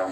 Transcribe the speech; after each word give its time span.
A 0.00 0.06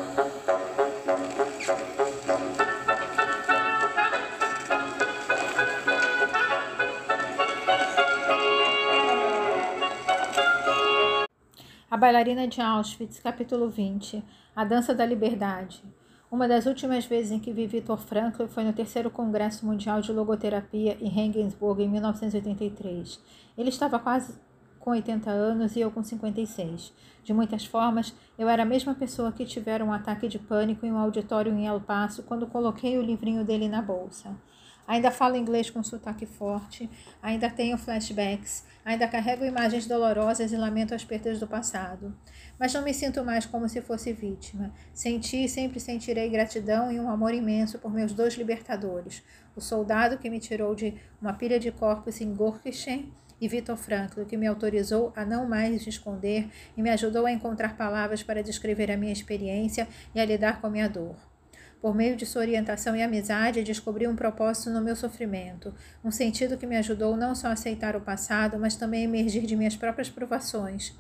bailarina 11.97 12.47
de 12.47 12.61
Auschwitz, 12.61 13.19
capítulo 13.19 13.71
20 13.71 14.23
A 14.55 14.63
dança 14.63 14.95
da 14.95 15.07
liberdade. 15.07 15.83
Uma 16.31 16.47
das 16.47 16.67
últimas 16.67 17.07
vezes 17.07 17.33
em 17.33 17.41
que 17.41 17.51
vi 17.51 17.67
Viktor 17.67 17.97
Frankl 17.97 18.47
foi 18.47 18.65
no 18.65 18.75
terceiro 18.75 19.11
Congresso 19.11 19.65
Mundial 19.65 20.03
de 20.03 20.13
Logoterapia 20.13 20.99
em 21.01 21.09
Regensburg, 21.09 21.83
em 21.83 21.89
1983. 21.89 23.19
Ele 23.57 23.71
estava 23.71 23.99
quase 23.99 24.39
com 24.79 24.91
80 24.91 25.31
anos 25.31 25.77
e 25.77 25.81
eu 25.81 25.91
com 25.91 26.03
56. 26.03 26.93
De 27.25 27.35
muitas 27.35 27.65
formas, 27.65 28.15
eu 28.39 28.49
era 28.49 28.63
a 28.63 28.67
mesma 28.67 28.95
pessoa 28.95 29.33
que 29.33 29.45
tivera 29.45 29.85
um 29.85 29.93
ataque 29.93 30.29
de 30.29 30.39
pânico 30.39 30.87
em 30.87 30.93
um 30.93 30.99
auditório 30.99 31.53
em 31.53 31.67
El 31.67 31.81
Paso 31.81 32.23
quando 32.23 32.47
coloquei 32.47 32.97
o 32.97 33.03
livrinho 33.03 33.45
dele 33.45 33.69
na 33.69 33.83
bolsa. 33.83 34.35
Ainda 34.89 35.11
falo 35.11 35.37
inglês 35.37 35.69
com 35.69 35.83
sotaque 35.83 36.25
forte, 36.25 36.89
ainda 37.23 37.51
tenho 37.51 37.77
flashbacks, 37.77 38.65
ainda 38.83 39.07
carrego 39.07 39.45
imagens 39.45 39.87
dolorosas 39.87 40.51
e 40.51 40.57
lamento 40.57 40.95
as 40.95 41.05
perdas 41.05 41.39
do 41.39 41.47
passado. 41.47 42.17
Mas 42.59 42.73
não 42.73 42.81
me 42.81 42.95
sinto 42.95 43.23
mais 43.23 43.45
como 43.45 43.69
se 43.69 43.83
fosse 43.83 44.15
vítima. 44.15 44.73
Senti 44.95 45.45
e 45.45 45.49
sempre 45.49 45.79
sentirei 45.79 46.31
gratidão 46.31 46.91
e 46.91 46.99
um 46.99 47.11
amor 47.11 47.35
imenso 47.35 47.79
por 47.79 47.93
meus 47.93 48.15
dois 48.15 48.35
libertadores: 48.39 49.23
o 49.55 49.61
soldado 49.61 50.17
que 50.17 50.31
me 50.31 50.41
tirou 50.41 50.75
de 50.75 50.95
uma 51.21 51.35
pilha 51.35 51.61
de 51.61 51.71
corpos 51.71 52.19
em 52.23 52.33
Gorkischen 52.33 53.13
e 53.41 53.49
Vitor 53.49 53.77
Frankl, 53.77 54.23
que 54.25 54.37
me 54.37 54.47
autorizou 54.47 55.13
a 55.15 55.25
não 55.25 55.49
mais 55.49 55.87
esconder 55.87 56.49
e 56.77 56.83
me 56.83 56.91
ajudou 56.91 57.27
a 57.27 57.33
encontrar 57.33 57.77
palavras 57.77 58.23
para 58.23 58.43
descrever 58.43 58.91
a 58.91 58.97
minha 58.97 59.13
experiência 59.13 59.89
e 60.15 60.21
a 60.21 60.25
lidar 60.25 60.61
com 60.61 60.67
a 60.67 60.71
minha 60.71 60.89
dor. 60.89 61.17
Por 61.81 61.95
meio 61.95 62.17
de 62.17 62.27
sua 62.27 62.43
orientação 62.43 62.97
e 62.97 63.03
amizade, 63.03 63.63
descobri 63.63 64.07
um 64.09 64.17
propósito 64.17 64.71
no 64.71 64.81
meu 64.81 64.97
sofrimento, 64.97 65.73
um 66.05 66.11
sentido 66.11 66.59
que 66.59 66.67
me 66.67 66.77
ajudou 66.77 67.17
não 67.17 67.37
só 67.37 67.49
a 67.49 67.53
aceitar 67.53 67.95
o 67.95 68.01
passado, 68.01 68.59
mas 68.59 68.75
também 68.75 69.03
a 69.03 69.05
emergir 69.05 69.47
de 69.47 69.55
minhas 69.55 69.77
próprias 69.77 70.11
provações, 70.11 70.97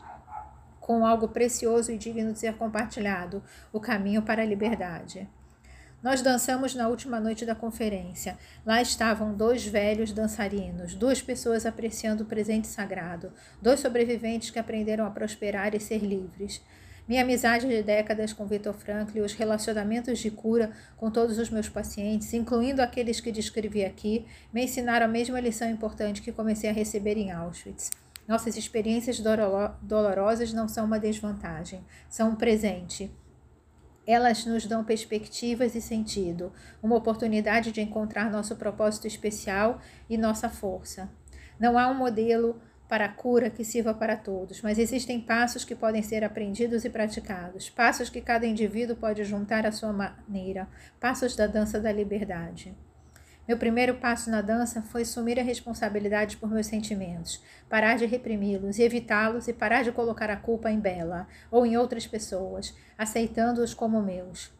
com 0.80 1.04
algo 1.04 1.28
precioso 1.28 1.90
e 1.90 1.98
digno 1.98 2.32
de 2.32 2.38
ser 2.38 2.54
compartilhado 2.54 3.42
o 3.72 3.80
caminho 3.80 4.22
para 4.22 4.42
a 4.42 4.46
liberdade. 4.46 5.28
Nós 6.00 6.22
dançamos 6.22 6.76
na 6.76 6.86
última 6.86 7.18
noite 7.18 7.44
da 7.44 7.56
conferência. 7.56 8.38
Lá 8.64 8.80
estavam 8.80 9.34
dois 9.34 9.66
velhos 9.66 10.12
dançarinos, 10.12 10.94
duas 10.94 11.20
pessoas 11.20 11.66
apreciando 11.66 12.22
o 12.22 12.26
presente 12.26 12.68
sagrado, 12.68 13.32
dois 13.60 13.80
sobreviventes 13.80 14.50
que 14.50 14.60
aprenderam 14.60 15.04
a 15.04 15.10
prosperar 15.10 15.74
e 15.74 15.80
ser 15.80 15.98
livres. 15.98 16.62
Minha 17.08 17.22
amizade 17.22 17.66
de 17.66 17.82
décadas 17.82 18.32
com 18.32 18.46
Vitor 18.46 18.74
Frankl 18.74 19.18
e 19.18 19.22
os 19.22 19.32
relacionamentos 19.32 20.20
de 20.20 20.30
cura 20.30 20.70
com 20.96 21.10
todos 21.10 21.36
os 21.36 21.50
meus 21.50 21.68
pacientes, 21.68 22.32
incluindo 22.32 22.80
aqueles 22.80 23.18
que 23.18 23.32
descrevi 23.32 23.84
aqui, 23.84 24.24
me 24.52 24.62
ensinaram 24.62 25.06
a 25.06 25.08
mesma 25.08 25.40
lição 25.40 25.68
importante 25.68 26.22
que 26.22 26.30
comecei 26.30 26.70
a 26.70 26.72
receber 26.72 27.16
em 27.16 27.32
Auschwitz. 27.32 27.90
Nossas 28.28 28.56
experiências 28.56 29.20
dolorosas 29.82 30.52
não 30.52 30.68
são 30.68 30.84
uma 30.84 31.00
desvantagem, 31.00 31.84
são 32.08 32.30
um 32.30 32.36
presente. 32.36 33.10
Elas 34.08 34.46
nos 34.46 34.64
dão 34.64 34.82
perspectivas 34.82 35.74
e 35.74 35.82
sentido, 35.82 36.50
uma 36.82 36.96
oportunidade 36.96 37.70
de 37.70 37.82
encontrar 37.82 38.30
nosso 38.30 38.56
propósito 38.56 39.06
especial 39.06 39.82
e 40.08 40.16
nossa 40.16 40.48
força. 40.48 41.10
Não 41.60 41.78
há 41.78 41.86
um 41.88 41.94
modelo 41.94 42.58
para 42.88 43.04
a 43.04 43.08
cura 43.10 43.50
que 43.50 43.62
sirva 43.62 43.92
para 43.92 44.16
todos, 44.16 44.62
mas 44.62 44.78
existem 44.78 45.20
passos 45.20 45.62
que 45.62 45.74
podem 45.74 46.02
ser 46.02 46.24
aprendidos 46.24 46.86
e 46.86 46.88
praticados, 46.88 47.68
passos 47.68 48.08
que 48.08 48.22
cada 48.22 48.46
indivíduo 48.46 48.96
pode 48.96 49.24
juntar 49.24 49.66
à 49.66 49.72
sua 49.72 49.92
maneira, 49.92 50.66
passos 50.98 51.36
da 51.36 51.46
dança 51.46 51.78
da 51.78 51.92
liberdade. 51.92 52.74
Meu 53.48 53.56
primeiro 53.56 53.94
passo 53.94 54.30
na 54.30 54.42
dança 54.42 54.82
foi 54.82 55.00
assumir 55.00 55.40
a 55.40 55.42
responsabilidade 55.42 56.36
por 56.36 56.50
meus 56.50 56.66
sentimentos, 56.66 57.42
parar 57.66 57.96
de 57.96 58.04
reprimi-los 58.04 58.78
e 58.78 58.82
evitá-los 58.82 59.48
e 59.48 59.54
parar 59.54 59.82
de 59.82 59.90
colocar 59.90 60.28
a 60.28 60.36
culpa 60.36 60.70
em 60.70 60.78
Bela 60.78 61.26
ou 61.50 61.64
em 61.64 61.74
outras 61.74 62.06
pessoas, 62.06 62.76
aceitando-os 62.98 63.72
como 63.72 64.02
meus. 64.02 64.52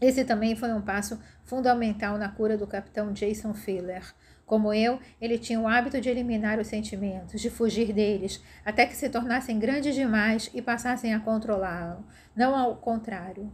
Esse 0.00 0.24
também 0.24 0.54
foi 0.54 0.72
um 0.72 0.80
passo 0.80 1.20
fundamental 1.42 2.16
na 2.16 2.28
cura 2.28 2.56
do 2.56 2.64
capitão 2.64 3.12
Jason 3.12 3.54
Filler, 3.54 4.14
como 4.46 4.72
eu, 4.72 5.00
ele 5.20 5.36
tinha 5.36 5.58
o 5.58 5.66
hábito 5.66 6.00
de 6.00 6.08
eliminar 6.08 6.60
os 6.60 6.68
sentimentos, 6.68 7.40
de 7.40 7.50
fugir 7.50 7.92
deles, 7.92 8.40
até 8.64 8.86
que 8.86 8.94
se 8.94 9.08
tornassem 9.08 9.58
grandes 9.58 9.96
demais 9.96 10.48
e 10.54 10.62
passassem 10.62 11.12
a 11.12 11.18
controlá-lo, 11.18 12.04
não 12.36 12.54
ao 12.54 12.76
contrário. 12.76 13.50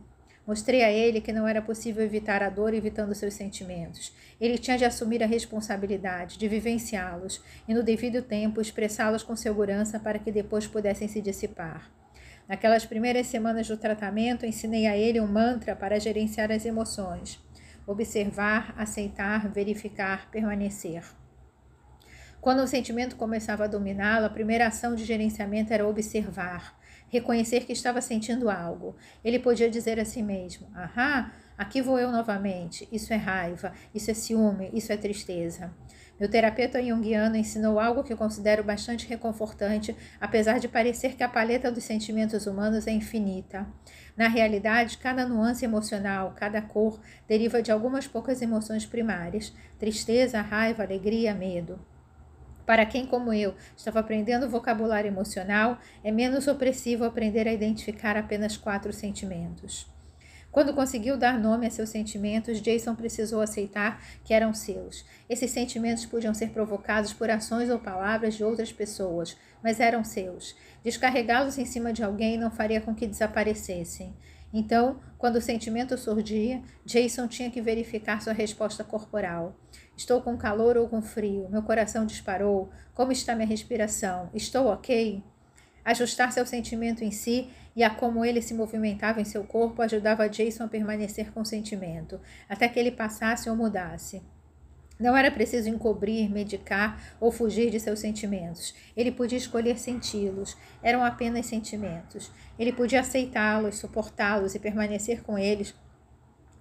Mostrei 0.48 0.82
a 0.82 0.90
ele 0.90 1.20
que 1.20 1.32
não 1.32 1.46
era 1.46 1.62
possível 1.62 2.02
evitar 2.02 2.42
a 2.42 2.48
dor 2.48 2.74
evitando 2.74 3.14
seus 3.14 3.34
sentimentos. 3.34 4.12
Ele 4.40 4.56
tinha 4.56 4.78
de 4.78 4.84
assumir 4.84 5.22
a 5.22 5.26
responsabilidade, 5.26 6.38
de 6.38 6.48
vivenciá-los 6.48 7.40
e, 7.68 7.74
no 7.74 7.84
devido 7.84 8.22
tempo, 8.22 8.60
expressá-los 8.60 9.22
com 9.22 9.36
segurança 9.36 10.00
para 10.00 10.18
que 10.18 10.32
depois 10.32 10.66
pudessem 10.66 11.06
se 11.06 11.20
dissipar. 11.20 11.90
Naquelas 12.48 12.86
primeiras 12.86 13.26
semanas 13.26 13.68
do 13.68 13.76
tratamento, 13.76 14.46
ensinei 14.46 14.86
a 14.86 14.96
ele 14.96 15.20
um 15.20 15.26
mantra 15.26 15.76
para 15.76 16.00
gerenciar 16.00 16.50
as 16.50 16.64
emoções 16.64 17.38
observar, 17.88 18.74
aceitar, 18.76 19.48
verificar, 19.48 20.30
permanecer. 20.30 21.02
Quando 22.38 22.60
o 22.60 22.66
sentimento 22.66 23.16
começava 23.16 23.64
a 23.64 23.66
dominá-lo, 23.66 24.26
a 24.26 24.30
primeira 24.30 24.66
ação 24.66 24.94
de 24.94 25.06
gerenciamento 25.06 25.72
era 25.72 25.88
observar, 25.88 26.77
reconhecer 27.08 27.64
que 27.64 27.72
estava 27.72 28.00
sentindo 28.00 28.50
algo. 28.50 28.96
Ele 29.24 29.38
podia 29.38 29.70
dizer 29.70 29.98
a 29.98 30.04
si 30.04 30.22
mesmo: 30.22 30.68
Ahá, 30.74 31.32
aqui 31.56 31.82
vou 31.82 31.98
eu 31.98 32.10
novamente. 32.10 32.88
Isso 32.92 33.12
é 33.12 33.16
raiva, 33.16 33.72
isso 33.94 34.10
é 34.10 34.14
ciúme, 34.14 34.70
isso 34.72 34.92
é 34.92 34.96
tristeza. 34.96 35.72
Meu 36.18 36.28
terapeuta 36.28 36.82
junguiano 36.82 37.36
ensinou 37.36 37.78
algo 37.78 38.02
que 38.02 38.16
considero 38.16 38.64
bastante 38.64 39.06
reconfortante, 39.06 39.94
apesar 40.20 40.58
de 40.58 40.66
parecer 40.66 41.14
que 41.14 41.22
a 41.22 41.28
paleta 41.28 41.70
dos 41.70 41.84
sentimentos 41.84 42.44
humanos 42.46 42.88
é 42.88 42.90
infinita. 42.90 43.64
Na 44.16 44.26
realidade, 44.26 44.98
cada 44.98 45.24
nuance 45.24 45.64
emocional, 45.64 46.34
cada 46.36 46.60
cor, 46.60 47.00
deriva 47.28 47.62
de 47.62 47.70
algumas 47.70 48.08
poucas 48.08 48.42
emoções 48.42 48.84
primárias: 48.84 49.54
tristeza, 49.78 50.40
raiva, 50.40 50.82
alegria, 50.82 51.32
medo. 51.32 51.78
Para 52.68 52.84
quem, 52.84 53.06
como 53.06 53.32
eu, 53.32 53.54
estava 53.74 54.00
aprendendo 54.00 54.46
vocabulário 54.46 55.08
emocional, 55.08 55.78
é 56.04 56.12
menos 56.12 56.46
opressivo 56.46 57.02
aprender 57.02 57.48
a 57.48 57.52
identificar 57.54 58.14
apenas 58.14 58.58
quatro 58.58 58.92
sentimentos. 58.92 59.86
Quando 60.52 60.74
conseguiu 60.74 61.16
dar 61.16 61.40
nome 61.40 61.66
a 61.66 61.70
seus 61.70 61.88
sentimentos, 61.88 62.60
Jason 62.60 62.94
precisou 62.94 63.40
aceitar 63.40 64.04
que 64.22 64.34
eram 64.34 64.52
seus. 64.52 65.06
Esses 65.30 65.50
sentimentos 65.50 66.04
podiam 66.04 66.34
ser 66.34 66.50
provocados 66.50 67.14
por 67.14 67.30
ações 67.30 67.70
ou 67.70 67.78
palavras 67.78 68.34
de 68.34 68.44
outras 68.44 68.70
pessoas, 68.70 69.34
mas 69.64 69.80
eram 69.80 70.04
seus. 70.04 70.54
Descarregá-los 70.84 71.56
em 71.56 71.64
cima 71.64 71.90
de 71.90 72.04
alguém 72.04 72.36
não 72.36 72.50
faria 72.50 72.82
com 72.82 72.94
que 72.94 73.06
desaparecessem. 73.06 74.14
Então, 74.52 74.98
quando 75.18 75.36
o 75.36 75.42
sentimento 75.42 75.96
surgia, 75.98 76.62
Jason 76.84 77.26
tinha 77.28 77.50
que 77.50 77.60
verificar 77.60 78.22
sua 78.22 78.32
resposta 78.32 78.82
corporal. 78.82 79.54
Estou 79.96 80.22
com 80.22 80.36
calor 80.36 80.76
ou 80.76 80.88
com 80.88 81.02
frio? 81.02 81.48
Meu 81.50 81.62
coração 81.62 82.06
disparou? 82.06 82.70
Como 82.94 83.12
está 83.12 83.34
minha 83.34 83.46
respiração? 83.46 84.30
Estou 84.32 84.68
ok? 84.68 85.22
Ajustar-se 85.84 86.38
ao 86.40 86.46
sentimento 86.46 87.02
em 87.02 87.10
si 87.10 87.50
e 87.74 87.82
a 87.82 87.90
como 87.90 88.24
ele 88.24 88.42
se 88.42 88.54
movimentava 88.54 89.20
em 89.20 89.24
seu 89.24 89.44
corpo 89.44 89.82
ajudava 89.82 90.28
Jason 90.28 90.64
a 90.64 90.68
permanecer 90.68 91.32
com 91.32 91.40
o 91.40 91.46
sentimento, 91.46 92.20
até 92.48 92.68
que 92.68 92.78
ele 92.78 92.90
passasse 92.90 93.48
ou 93.48 93.56
mudasse. 93.56 94.22
Não 94.98 95.16
era 95.16 95.30
preciso 95.30 95.68
encobrir, 95.68 96.28
medicar 96.28 97.00
ou 97.20 97.30
fugir 97.30 97.70
de 97.70 97.78
seus 97.78 98.00
sentimentos. 98.00 98.74
Ele 98.96 99.12
podia 99.12 99.38
escolher 99.38 99.78
senti-los. 99.78 100.56
Eram 100.82 101.04
apenas 101.04 101.46
sentimentos. 101.46 102.32
Ele 102.58 102.72
podia 102.72 103.00
aceitá-los, 103.00 103.76
suportá-los 103.76 104.56
e 104.56 104.58
permanecer 104.58 105.22
com 105.22 105.38
eles, 105.38 105.72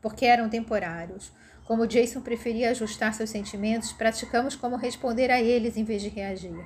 porque 0.01 0.25
eram 0.25 0.49
temporários. 0.49 1.31
Como 1.65 1.87
Jason 1.87 2.21
preferia 2.21 2.69
ajustar 2.69 3.13
seus 3.13 3.29
sentimentos, 3.29 3.91
praticamos 3.91 4.55
como 4.55 4.75
responder 4.75 5.31
a 5.31 5.41
eles 5.41 5.75
em 5.75 5.83
vez 5.83 6.01
de 6.01 6.09
reagir. 6.09 6.65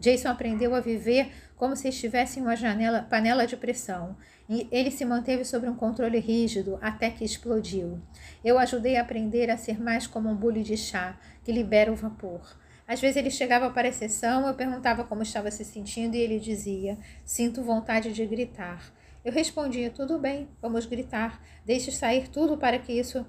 Jason 0.00 0.28
aprendeu 0.30 0.74
a 0.74 0.80
viver 0.80 1.30
como 1.54 1.76
se 1.76 1.88
estivesse 1.88 2.40
em 2.40 2.42
uma 2.42 2.56
janela, 2.56 3.02
panela 3.02 3.46
de 3.46 3.56
pressão. 3.56 4.16
E 4.52 4.66
ele 4.72 4.90
se 4.90 5.04
manteve 5.04 5.44
sob 5.44 5.68
um 5.68 5.76
controle 5.76 6.18
rígido 6.18 6.76
até 6.82 7.08
que 7.08 7.24
explodiu. 7.24 8.00
Eu 8.44 8.58
ajudei 8.58 8.96
a 8.96 9.02
aprender 9.02 9.48
a 9.48 9.56
ser 9.56 9.80
mais 9.80 10.08
como 10.08 10.28
um 10.28 10.34
bule 10.34 10.64
de 10.64 10.76
chá, 10.76 11.16
que 11.44 11.52
libera 11.52 11.92
o 11.92 11.94
vapor. 11.94 12.58
Às 12.84 13.00
vezes 13.00 13.16
ele 13.16 13.30
chegava 13.30 13.70
para 13.70 13.88
a 13.88 13.92
sessão, 13.92 14.48
eu 14.48 14.54
perguntava 14.54 15.04
como 15.04 15.22
estava 15.22 15.52
se 15.52 15.64
sentindo 15.64 16.16
e 16.16 16.18
ele 16.18 16.40
dizia: 16.40 16.98
Sinto 17.24 17.62
vontade 17.62 18.12
de 18.12 18.26
gritar. 18.26 18.92
Eu 19.24 19.32
respondia: 19.32 19.88
Tudo 19.88 20.18
bem, 20.18 20.48
vamos 20.60 20.84
gritar. 20.84 21.40
Deixe 21.64 21.92
sair 21.92 22.26
tudo 22.26 22.58
para 22.58 22.80
que 22.80 22.92
isso 22.92 23.24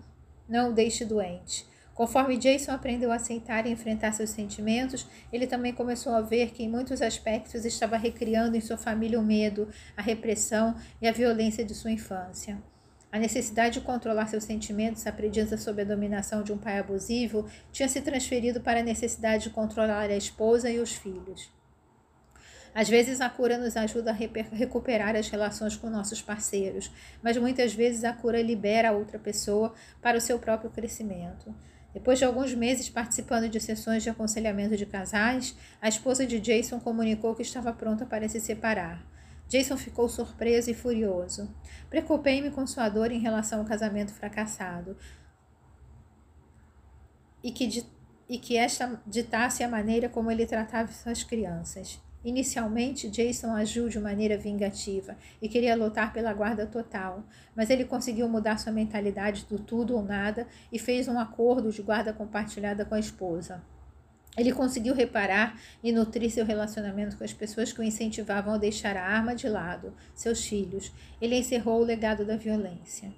não 0.50 0.72
o 0.72 0.74
deixe 0.74 1.06
doente. 1.06 1.70
Conforme 1.94 2.38
Jason 2.38 2.72
aprendeu 2.72 3.12
a 3.12 3.16
aceitar 3.16 3.68
e 3.68 3.72
enfrentar 3.72 4.14
seus 4.14 4.30
sentimentos, 4.30 5.06
ele 5.32 5.46
também 5.46 5.74
começou 5.74 6.14
a 6.14 6.22
ver 6.22 6.52
que, 6.52 6.64
em 6.64 6.70
muitos 6.70 7.02
aspectos, 7.02 7.66
estava 7.66 7.98
recriando 7.98 8.56
em 8.56 8.62
sua 8.62 8.78
família 8.78 9.20
o 9.20 9.24
medo, 9.24 9.68
a 9.96 10.02
repressão 10.02 10.76
e 11.02 11.08
a 11.08 11.12
violência 11.12 11.66
de 11.66 11.76
sua 11.76 11.92
infância. 11.92 12.58
A 13.12 13.20
necessidade 13.20 13.80
de 13.80 13.86
controlar 13.86 14.28
seus 14.28 14.46
sentimentos, 14.46 15.06
aprendida 15.06 15.58
sob 15.58 15.82
a 15.82 15.86
dominação 15.86 16.44
de 16.44 16.54
um 16.54 16.58
pai 16.58 16.80
abusivo, 16.80 17.46
tinha 17.70 17.90
se 17.90 18.00
transferido 18.00 18.62
para 18.62 18.80
a 18.80 18.84
necessidade 18.84 19.44
de 19.44 19.50
controlar 19.50 20.10
a 20.10 20.16
esposa 20.16 20.70
e 20.70 20.80
os 20.80 20.94
filhos. 20.94 21.52
Às 22.74 22.88
vezes 22.88 23.20
a 23.20 23.30
cura 23.30 23.58
nos 23.58 23.76
ajuda 23.76 24.12
a 24.12 24.14
recuperar 24.14 25.14
as 25.18 25.28
relações 25.28 25.76
com 25.76 25.90
nossos 25.90 26.22
parceiros, 26.22 26.90
mas 27.22 27.36
muitas 27.36 27.74
vezes 27.74 28.06
a 28.06 28.14
cura 28.14 28.42
libera 28.42 28.90
a 28.90 28.94
outra 28.94 29.20
pessoa 29.20 29.74
para 30.02 30.18
o 30.18 30.22
seu 30.22 30.40
próprio 30.40 30.72
crescimento. 30.72 31.54
Depois 31.94 32.20
de 32.20 32.26
alguns 32.26 32.54
meses 32.54 32.90
participando 32.90 33.50
de 33.50 33.60
sessões 33.60 34.04
de 34.04 34.10
aconselhamento 34.10 34.78
de 34.78 34.86
casais, 34.86 35.56
a 35.82 35.90
esposa 35.90 36.26
de 36.26 36.40
Jason 36.40 36.80
comunicou 36.80 37.36
que 37.36 37.42
estava 37.42 37.74
pronta 37.74 38.06
para 38.06 38.28
se 38.30 38.40
separar. 38.40 39.06
Jason 39.50 39.76
ficou 39.76 40.08
surpreso 40.08 40.72
e 40.72 40.74
furioso. 40.74 41.54
Preocupei-me 41.90 42.52
com 42.52 42.66
sua 42.66 42.88
dor 42.88 43.12
em 43.12 43.20
relação 43.20 43.60
ao 43.60 43.66
casamento 43.66 44.14
fracassado 44.14 44.96
e 47.44 47.52
que, 47.52 47.86
e 48.30 48.38
que 48.38 48.56
esta 48.56 49.02
ditasse 49.06 49.62
a 49.62 49.68
maneira 49.68 50.08
como 50.08 50.32
ele 50.32 50.46
tratava 50.46 50.92
suas 50.94 51.24
crianças. 51.24 52.00
Inicialmente, 52.24 53.10
Jason 53.10 53.56
agiu 53.56 53.90
de 53.90 54.00
maneira 54.00 54.38
vingativa 54.38 55.18
e 55.42 55.50
queria 55.50 55.76
lutar 55.76 56.14
pela 56.14 56.32
guarda 56.34 56.68
total, 56.68 57.24
mas 57.56 57.70
ele 57.72 57.84
conseguiu 57.84 58.30
mudar 58.30 58.58
sua 58.58 58.72
mentalidade 58.72 59.46
do 59.50 59.58
tudo 59.58 59.96
ou 59.96 60.04
nada 60.04 60.48
e 60.72 60.78
fez 60.78 61.08
um 61.08 61.20
acordo 61.20 61.72
de 61.72 61.82
guarda 61.82 62.14
compartilhada 62.14 62.86
com 62.86 62.94
a 62.94 63.00
esposa. 63.00 63.64
Ele 64.38 64.54
conseguiu 64.54 64.94
reparar 64.94 65.60
e 65.84 65.92
nutrir 65.92 66.32
seu 66.32 66.46
relacionamento 66.46 67.18
com 67.18 67.24
as 67.24 67.34
pessoas 67.34 67.74
que 67.74 67.82
o 67.82 67.84
incentivavam 67.84 68.54
a 68.54 68.58
deixar 68.58 68.96
a 68.96 69.04
arma 69.04 69.36
de 69.36 69.50
lado, 69.50 69.94
seus 70.16 70.46
filhos. 70.46 70.92
Ele 71.20 71.38
encerrou 71.38 71.82
o 71.82 71.86
legado 71.86 72.24
da 72.24 72.38
violência. 72.38 73.12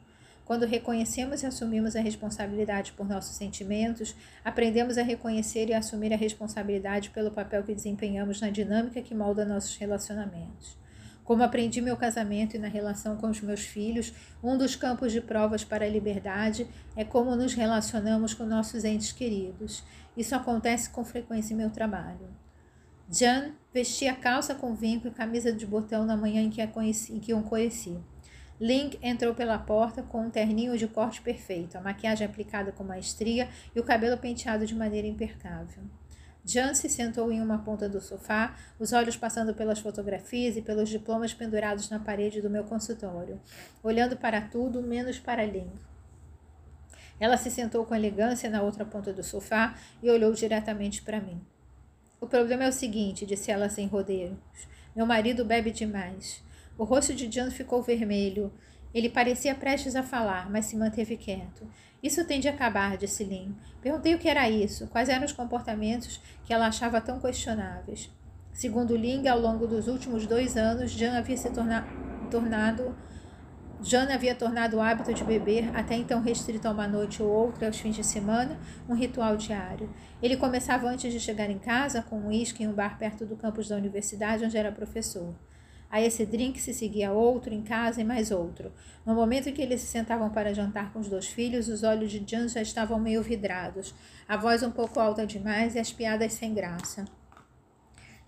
Quando 0.46 0.66
reconhecemos 0.66 1.42
e 1.42 1.46
assumimos 1.46 1.96
a 1.96 2.02
responsabilidade 2.02 2.92
por 2.92 3.08
nossos 3.08 3.36
sentimentos, 3.36 4.14
aprendemos 4.44 4.98
a 4.98 5.04
reconhecer 5.04 5.70
e 5.70 5.74
assumir 5.74 6.14
a 6.14 6.18
responsabilidade 6.18 7.12
pelo 7.12 7.32
papel 7.32 7.64
que 7.64 7.74
desempenhamos 7.74 8.42
na 8.42 8.50
dinâmica 8.50 9.02
que 9.02 9.16
molda 9.16 9.46
nossos 9.46 9.78
relacionamentos. 9.78 10.78
Como 11.24 11.42
aprendi 11.42 11.80
meu 11.80 11.96
casamento 11.96 12.56
e 12.56 12.60
na 12.60 12.68
relação 12.68 13.16
com 13.16 13.30
os 13.30 13.40
meus 13.40 13.62
filhos, 13.62 14.14
um 14.44 14.58
dos 14.58 14.76
campos 14.76 15.14
de 15.14 15.22
provas 15.22 15.64
para 15.64 15.86
a 15.86 15.90
liberdade 15.90 16.68
é 16.98 17.06
como 17.06 17.34
nos 17.38 17.54
relacionamos 17.54 18.34
com 18.34 18.46
nossos 18.46 18.84
entes 18.84 19.14
queridos. 19.14 19.84
Isso 20.18 20.36
acontece 20.36 20.90
com 20.90 21.06
frequência 21.06 21.54
em 21.54 21.58
meu 21.58 21.70
trabalho. 21.70 22.28
Jan 23.10 23.52
vestia 23.74 24.14
calça 24.14 24.54
com 24.54 24.76
vinco 24.76 25.08
e 25.08 25.12
camisa 25.12 25.54
de 25.54 25.66
botão 25.66 26.06
na 26.06 26.18
manhã 26.18 26.42
em 26.42 26.50
que, 26.50 26.66
conheci, 26.68 27.14
em 27.14 27.20
que 27.20 27.34
o 27.34 27.42
conheci. 27.42 27.98
Link 28.64 28.98
entrou 29.02 29.36
pela 29.36 29.60
porta 29.60 30.02
com 30.02 30.22
um 30.22 30.30
terninho 30.30 30.78
de 30.78 30.88
corte 30.88 31.22
perfeito, 31.22 31.78
a 31.78 31.82
maquiagem 31.82 32.26
aplicada 32.26 32.72
com 32.72 32.82
maestria 32.82 33.50
e 33.76 33.80
o 33.82 33.84
cabelo 33.84 34.18
penteado 34.18 34.66
de 34.66 34.74
maneira 34.74 35.06
impecável. 35.06 35.84
Jan 36.46 36.74
se 36.74 36.88
sentou 36.88 37.30
em 37.30 37.42
uma 37.42 37.58
ponta 37.58 37.90
do 37.90 38.00
sofá, 38.00 38.56
os 38.80 38.94
olhos 38.94 39.18
passando 39.18 39.54
pelas 39.54 39.80
fotografias 39.80 40.56
e 40.56 40.62
pelos 40.62 40.88
diplomas 40.88 41.34
pendurados 41.34 41.90
na 41.90 42.00
parede 42.00 42.42
do 42.42 42.50
meu 42.50 42.64
consultório, 42.64 43.38
olhando 43.84 44.16
para 44.16 44.40
tudo 44.40 44.82
menos 44.82 45.20
para 45.20 45.44
Link. 45.44 45.74
Ela 47.20 47.36
se 47.36 47.52
sentou 47.52 47.86
com 47.86 47.94
elegância 47.94 48.50
na 48.50 48.62
outra 48.62 48.86
ponta 48.86 49.12
do 49.12 49.26
sofá 49.26 49.76
e 50.02 50.10
olhou 50.10 50.32
diretamente 50.32 51.02
para 51.02 51.20
mim. 51.20 51.42
O 52.22 52.28
problema 52.28 52.64
é 52.64 52.70
o 52.70 52.72
seguinte, 52.72 53.26
disse 53.26 53.52
ela 53.52 53.68
sem 53.68 53.88
rodeios. 53.88 54.38
Meu 54.96 55.06
marido 55.06 55.44
bebe 55.44 55.70
demais. 55.70 56.42
O 56.78 56.84
rosto 56.84 57.14
de 57.14 57.28
John 57.28 57.52
ficou 57.52 57.82
vermelho. 57.82 58.52
Ele 58.94 59.10
parecia 59.10 59.56
prestes 59.56 59.96
a 59.96 60.04
falar, 60.04 60.50
mas 60.52 60.66
se 60.66 60.76
manteve 60.76 61.18
quieto. 61.18 61.68
Isso 62.02 62.26
tem 62.26 62.40
de 62.40 62.48
acabar, 62.48 62.98
disse 62.98 63.24
Lynn. 63.24 63.54
Perguntei 63.82 64.14
o 64.14 64.20
que 64.20 64.28
era 64.28 64.50
isso, 64.50 64.88
quais 64.88 65.10
eram 65.10 65.26
os 65.26 65.32
comportamentos 65.32 66.20
que 66.44 66.54
ela 66.54 66.68
achava 66.68 67.00
tão 67.00 67.20
questionáveis. 67.20 68.12
Segundo 68.52 68.96
Ling, 68.96 69.28
ao 69.28 69.40
longo 69.40 69.66
dos 69.66 69.88
últimos 69.88 70.28
dois 70.28 70.56
anos, 70.56 70.92
Jan 70.92 71.18
havia 71.18 71.38
se 71.38 71.50
torna 71.50 71.88
tornado 72.30 72.96
Jan 73.82 74.08
havia 74.14 74.34
tornado 74.34 74.78
o 74.78 74.82
hábito 74.82 75.14
de 75.14 75.26
beber, 75.26 75.76
até 75.76 75.96
então 75.96 76.22
restrito 76.22 76.66
a 76.68 76.72
uma 76.72 76.88
noite 76.88 77.22
ou 77.22 77.30
outra 77.30 77.68
aos 77.68 77.78
fins 77.78 77.96
de 77.96 78.04
semana, 78.04 78.58
um 78.88 78.94
ritual 78.94 79.36
diário. 79.36 79.90
Ele 80.22 80.38
começava 80.38 80.88
antes 80.88 81.12
de 81.12 81.20
chegar 81.20 81.50
em 81.50 81.60
casa, 81.60 82.02
com 82.02 82.18
um 82.18 82.28
uísque 82.28 82.64
em 82.64 82.68
um 82.68 82.74
bar 82.74 82.98
perto 82.98 83.26
do 83.26 83.36
campus 83.36 83.68
da 83.68 83.76
universidade 83.76 84.46
onde 84.46 84.58
era 84.58 84.72
professor. 84.72 85.36
A 85.94 86.02
esse 86.02 86.26
drink 86.26 86.60
se 86.60 86.74
seguia 86.74 87.12
outro 87.12 87.54
em 87.54 87.62
casa 87.62 88.02
e 88.02 88.04
mais 88.04 88.32
outro. 88.32 88.74
No 89.06 89.14
momento 89.14 89.48
em 89.48 89.54
que 89.54 89.62
eles 89.62 89.80
se 89.80 89.86
sentavam 89.86 90.28
para 90.32 90.52
jantar 90.52 90.92
com 90.92 90.98
os 90.98 91.08
dois 91.08 91.28
filhos, 91.28 91.68
os 91.68 91.84
olhos 91.84 92.12
de 92.12 92.24
Jan 92.26 92.48
já 92.48 92.64
estavam 92.64 93.00
meio 93.00 93.22
vidrados, 93.22 93.94
a 94.28 94.36
voz 94.36 94.64
um 94.64 94.72
pouco 94.72 95.00
alta 95.00 95.24
demais 95.24 95.76
e 95.76 95.80
as 95.80 95.94
piadas 95.94 96.34
sem 96.34 96.52
graça. 96.52 97.06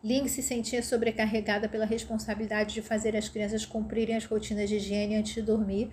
Ling 0.03 0.27
se 0.27 0.43
sentia 0.43 0.83
sobrecarregada 0.83 1.67
pela 1.67 1.87
responsabilidade 1.87 2.75
de 2.75 2.83
fazer 2.83 3.15
as 3.17 3.29
crianças 3.29 3.65
cumprirem 3.65 4.15
as 4.15 4.25
rotinas 4.25 4.69
de 4.69 4.75
higiene 4.75 5.15
antes 5.15 5.33
de 5.33 5.41
dormir, 5.41 5.89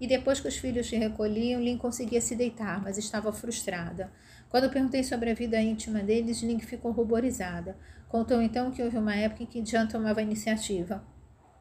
e 0.00 0.06
depois 0.06 0.40
que 0.40 0.48
os 0.48 0.56
filhos 0.56 0.88
se 0.88 0.96
recolhiam, 0.96 1.60
Ling 1.60 1.76
conseguia 1.76 2.20
se 2.20 2.36
deitar, 2.36 2.82
mas 2.82 2.98
estava 2.98 3.32
frustrada. 3.32 4.12
Quando 4.48 4.70
perguntei 4.70 5.02
sobre 5.02 5.30
a 5.30 5.34
vida 5.34 5.60
íntima 5.60 6.00
deles, 6.00 6.42
Ling 6.42 6.60
ficou 6.60 6.92
ruborizada. 6.92 7.76
Contou 8.08 8.40
então 8.40 8.70
que 8.70 8.82
houve 8.82 8.96
uma 8.96 9.14
época 9.14 9.42
em 9.42 9.46
que 9.46 9.64
Jan 9.64 9.86
tomava 9.86 10.22
iniciativa, 10.22 11.04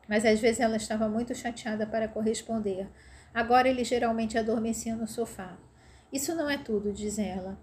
mas 0.08 0.26
às 0.26 0.40
vezes 0.40 0.60
ela 0.62 0.78
estava 0.78 1.10
muito 1.10 1.36
chateada 1.36 1.86
para 1.86 2.08
corresponder. 2.08 2.88
Agora 3.34 3.68
ele 3.68 3.84
geralmente 3.84 4.38
adormecia 4.38 4.96
no 4.96 5.08
sofá. 5.08 5.58
Isso 6.12 6.34
não 6.34 6.50
é 6.50 6.58
tudo, 6.58 6.94
diz 6.94 7.20
ela. 7.20 7.60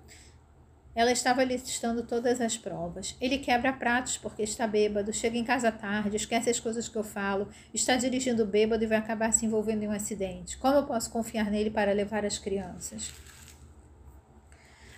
Ela 0.95 1.13
estava 1.13 1.43
listando 1.43 2.03
todas 2.03 2.41
as 2.41 2.57
provas. 2.57 3.17
Ele 3.21 3.39
quebra 3.39 3.73
pratos 3.73 4.17
porque 4.17 4.43
está 4.43 4.67
bêbado, 4.67 5.13
chega 5.13 5.37
em 5.37 5.45
casa 5.45 5.73
tarde, 5.73 6.17
esquece 6.17 6.51
as 6.51 6.61
coisas 6.61 6.89
que 6.89 6.97
eu 6.97 7.05
falo, 7.05 7.49
está 7.73 7.97
dirigindo 7.97 8.47
bêbado 8.47 8.85
e 8.85 8.87
vai 8.87 8.99
acabar 8.99 9.33
se 9.33 9.45
envolvendo 9.45 9.83
em 9.83 9.89
um 9.89 9.93
acidente. 9.93 10.57
Como 10.57 10.77
eu 10.77 10.85
posso 10.85 11.11
confiar 11.11 11.51
nele 11.51 11.71
para 11.71 11.93
levar 11.93 12.25
as 12.25 12.39
crianças? 12.39 13.13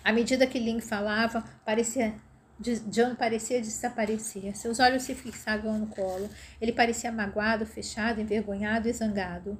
À 0.03 0.13
medida 0.13 0.47
que 0.47 0.59
Ling 0.59 0.79
falava, 0.79 1.43
parecia 1.65 2.13
John 2.59 3.15
parecia 3.15 3.61
desaparecer. 3.61 4.55
Seus 4.57 4.79
olhos 4.79 5.03
se 5.03 5.13
fixavam 5.13 5.77
no 5.77 5.87
colo. 5.87 6.29
Ele 6.59 6.71
parecia 6.71 7.11
magoado, 7.11 7.65
fechado, 7.65 8.19
envergonhado 8.19 8.89
e 8.89 8.93
zangado. 8.93 9.57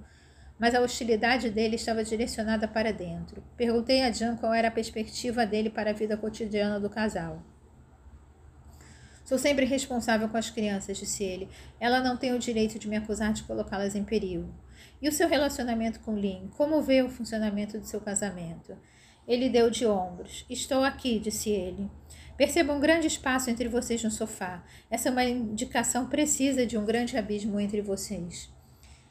Mas 0.60 0.74
a 0.74 0.82
hostilidade 0.82 1.50
dele 1.50 1.76
estava 1.76 2.04
direcionada 2.04 2.68
para 2.68 2.92
dentro. 2.92 3.44
Perguntei 3.56 4.02
a 4.02 4.10
John 4.10 4.36
qual 4.38 4.54
era 4.54 4.70
a 4.70 4.72
perspectiva 4.72 5.46
dele 5.46 5.70
para 5.70 5.92
a 5.92 5.94
vida 5.94 6.18
cotidiana 6.18 6.80
do 6.80 6.90
casal. 6.90 7.44
Sou 9.24 9.38
sempre 9.38 9.66
responsável 9.66 10.30
com 10.30 10.38
as 10.38 10.50
crianças, 10.50 10.98
disse 10.98 11.24
ele. 11.24 11.50
Ela 11.80 12.00
não 12.00 12.16
tem 12.16 12.34
o 12.34 12.40
direito 12.40 12.80
de 12.80 12.88
me 12.88 12.96
acusar 12.96 13.34
de 13.34 13.44
colocá-las 13.44 13.94
em 13.94 14.04
perigo. 14.04 14.50
E 15.02 15.10
o 15.10 15.12
seu 15.12 15.28
relacionamento 15.28 16.00
com 16.00 16.16
Lynn? 16.16 16.48
Como 16.56 16.82
vê 16.82 17.02
o 17.02 17.10
funcionamento 17.10 17.78
do 17.78 17.86
seu 17.86 18.00
casamento? 18.00 18.76
Ele 19.28 19.50
deu 19.50 19.70
de 19.70 19.86
ombros. 19.86 20.46
Estou 20.50 20.84
aqui, 20.84 21.20
disse 21.20 21.50
ele. 21.50 21.92
Perceba 22.38 22.72
um 22.72 22.80
grande 22.80 23.08
espaço 23.08 23.50
entre 23.50 23.68
vocês 23.68 24.02
no 24.02 24.10
sofá. 24.10 24.64
Essa 24.90 25.10
é 25.10 25.12
uma 25.12 25.26
indicação 25.26 26.08
precisa 26.08 26.66
de 26.66 26.78
um 26.78 26.86
grande 26.86 27.18
abismo 27.18 27.60
entre 27.60 27.82
vocês. 27.82 28.50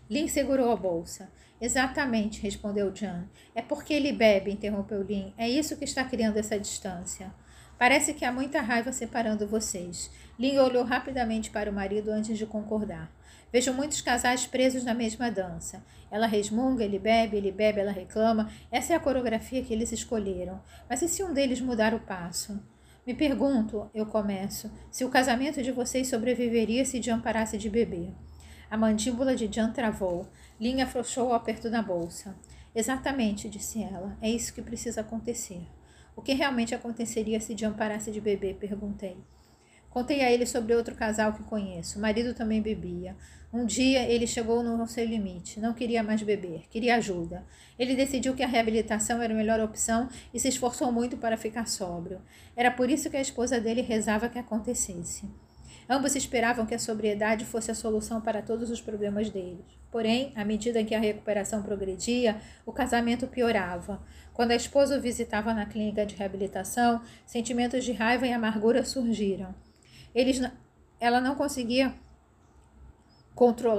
Lin 0.09 0.29
segurou 0.29 0.71
a 0.71 0.77
bolsa. 0.77 1.29
Exatamente, 1.61 2.41
respondeu 2.41 2.95
Jan. 2.95 3.25
É 3.55 3.63
porque 3.63 3.95
ele 3.95 4.13
bebe, 4.13 4.51
interrompeu 4.51 5.03
Lin. 5.03 5.33
É 5.37 5.49
isso 5.49 5.77
que 5.77 5.85
está 5.85 6.05
criando 6.05 6.37
essa 6.37 6.59
distância. 6.59 7.33
Parece 7.79 8.15
que 8.15 8.25
há 8.25 8.33
muita 8.33 8.61
raiva 8.61 8.93
separando 8.93 9.47
vocês. 9.47 10.11
Lin 10.39 10.59
olhou 10.59 10.85
rapidamente 10.85 11.51
para 11.51 11.71
o 11.71 11.75
marido 11.75 12.11
antes 12.11 12.39
de 12.39 12.47
concordar. 12.47 13.11
Vejo 13.53 13.73
muitos 13.73 14.01
casais 14.01 14.47
presos 14.47 14.85
na 14.85 14.95
mesma 14.95 15.31
dança. 15.31 15.83
Ela 16.11 16.27
resmunga, 16.27 16.85
ele 16.85 16.99
bebe, 16.99 17.37
ele 17.37 17.51
bebe, 17.51 17.81
ela 17.81 17.93
reclama. 17.93 18.51
Essa 18.71 18.93
é 18.93 18.97
a 18.97 19.01
coreografia 19.01 19.63
que 19.63 19.73
eles 19.73 19.93
escolheram. 19.93 20.61
Mas 20.89 21.03
e 21.03 21.09
se 21.09 21.23
um 21.23 21.33
deles 21.33 21.61
mudar 21.61 21.95
o 21.95 22.01
passo? 22.01 22.61
Me 23.07 23.15
pergunto, 23.15 23.89
eu 23.95 24.05
começo, 24.05 24.71
se 24.91 25.05
o 25.05 25.09
casamento 25.09 25.63
de 25.63 25.71
vocês 25.71 26.09
sobreviveria 26.09 26.85
se 26.85 27.01
Jan 27.01 27.21
parasse 27.21 27.57
de 27.57 27.71
beber. 27.71 28.13
A 28.71 28.77
mandíbula 28.77 29.37
de 29.37 29.53
Jan 29.53 29.71
travou. 29.73 30.27
Linha 30.61 30.85
afrouxou 30.85 31.29
o 31.29 31.33
aperto 31.33 31.71
na 31.71 31.83
bolsa. 31.83 32.37
Exatamente, 32.75 33.49
disse 33.49 33.83
ela. 33.83 34.17
É 34.21 34.29
isso 34.29 34.53
que 34.53 34.61
precisa 34.61 35.01
acontecer. 35.01 35.67
O 36.17 36.23
que 36.23 36.33
realmente 36.33 36.75
aconteceria 36.75 37.41
se 37.41 37.57
Jan 37.57 37.73
parasse 37.73 38.11
de 38.11 38.21
beber? 38.21 38.57
Perguntei. 38.57 39.17
Contei 39.89 40.21
a 40.23 40.31
ele 40.31 40.45
sobre 40.45 40.75
outro 40.75 40.95
casal 40.95 41.33
que 41.33 41.43
conheço. 41.45 41.99
O 41.99 42.03
marido 42.03 42.35
também 42.35 42.61
bebia. 42.61 43.17
Um 43.53 43.65
dia 43.65 44.03
ele 44.03 44.27
chegou 44.27 44.63
no 44.63 44.87
seu 44.87 45.07
limite, 45.07 45.59
não 45.61 45.73
queria 45.73 46.03
mais 46.03 46.23
beber, 46.23 46.65
queria 46.69 46.97
ajuda. 46.97 47.47
Ele 47.79 47.95
decidiu 47.95 48.35
que 48.35 48.43
a 48.43 48.47
reabilitação 48.47 49.23
era 49.23 49.33
a 49.33 49.37
melhor 49.37 49.61
opção 49.61 50.11
e 50.35 50.39
se 50.39 50.49
esforçou 50.49 50.93
muito 50.93 51.17
para 51.17 51.39
ficar 51.39 51.67
sóbrio. 51.67 52.21
Era 52.55 52.71
por 52.71 52.91
isso 52.91 53.09
que 53.09 53.17
a 53.17 53.23
esposa 53.23 53.59
dele 53.59 53.81
rezava 53.81 54.29
que 54.29 54.39
acontecesse. 54.39 55.27
Ambos 55.89 56.17
esperavam 56.17 56.67
que 56.67 56.75
a 56.75 56.79
sobriedade 56.79 57.45
fosse 57.45 57.71
a 57.71 57.75
solução 57.75 58.21
para 58.21 58.43
todos 58.43 58.71
os 58.71 58.81
problemas 58.81 59.31
deles. 59.31 59.65
Porém, 59.91 60.33
à 60.35 60.45
medida 60.45 60.83
que 60.83 60.95
a 60.95 61.01
recuperação 61.01 61.63
progredia, 61.63 62.41
o 62.65 62.73
casamento 62.73 63.27
piorava. 63.27 64.03
Quando 64.35 64.51
a 64.51 64.57
esposa 64.57 64.99
o 64.99 65.01
visitava 65.01 65.55
na 65.55 65.65
clínica 65.65 66.05
de 66.05 66.17
reabilitação, 66.17 67.01
sentimentos 67.25 67.85
de 67.85 67.93
raiva 67.93 68.27
e 68.27 68.33
amargura 68.33 68.85
surgiram. 68.85 69.55
Eles, 70.15 70.41
ela 70.99 71.21
não 71.21 71.37
conseguia 71.37 71.95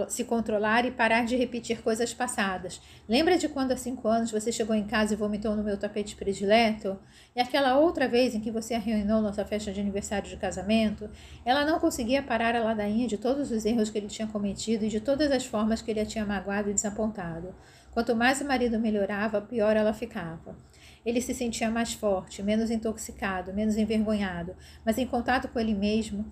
se 0.07 0.23
controlar 0.23 0.85
e 0.85 0.91
parar 0.91 1.25
de 1.25 1.35
repetir 1.35 1.81
coisas 1.81 2.13
passadas. 2.13 2.79
Lembra 3.09 3.37
de 3.37 3.49
quando 3.49 3.71
há 3.71 3.77
cinco 3.77 4.07
anos 4.07 4.31
você 4.31 4.51
chegou 4.51 4.75
em 4.75 4.85
casa 4.85 5.13
e 5.13 5.17
vomitou 5.17 5.55
no 5.55 5.63
meu 5.63 5.77
tapete 5.77 6.15
predileto? 6.15 6.95
E 7.35 7.41
aquela 7.41 7.79
outra 7.79 8.07
vez 8.07 8.35
em 8.35 8.39
que 8.39 8.51
você 8.51 8.75
arruinou 8.75 9.19
nossa 9.19 9.43
festa 9.43 9.73
de 9.73 9.81
aniversário 9.81 10.29
de 10.29 10.37
casamento? 10.37 11.09
Ela 11.43 11.65
não 11.65 11.79
conseguia 11.79 12.21
parar 12.21 12.55
a 12.55 12.63
ladainha 12.63 13.07
de 13.07 13.17
todos 13.17 13.49
os 13.49 13.65
erros 13.65 13.89
que 13.89 13.97
ele 13.97 14.07
tinha 14.07 14.27
cometido 14.27 14.85
e 14.85 14.89
de 14.89 14.99
todas 14.99 15.31
as 15.31 15.45
formas 15.45 15.81
que 15.81 15.89
ele 15.89 16.01
a 16.01 16.05
tinha 16.05 16.25
magoado 16.25 16.69
e 16.69 16.73
desapontado. 16.73 17.55
Quanto 17.91 18.15
mais 18.15 18.39
o 18.41 18.45
marido 18.45 18.77
melhorava, 18.77 19.41
pior 19.41 19.75
ela 19.75 19.91
ficava. 19.91 20.55
Ele 21.03 21.19
se 21.19 21.33
sentia 21.33 21.71
mais 21.71 21.93
forte, 21.93 22.43
menos 22.43 22.69
intoxicado, 22.69 23.53
menos 23.53 23.75
envergonhado, 23.75 24.55
mas 24.85 24.99
em 24.99 25.07
contato 25.07 25.47
com 25.47 25.59
ele 25.59 25.73
mesmo, 25.73 26.31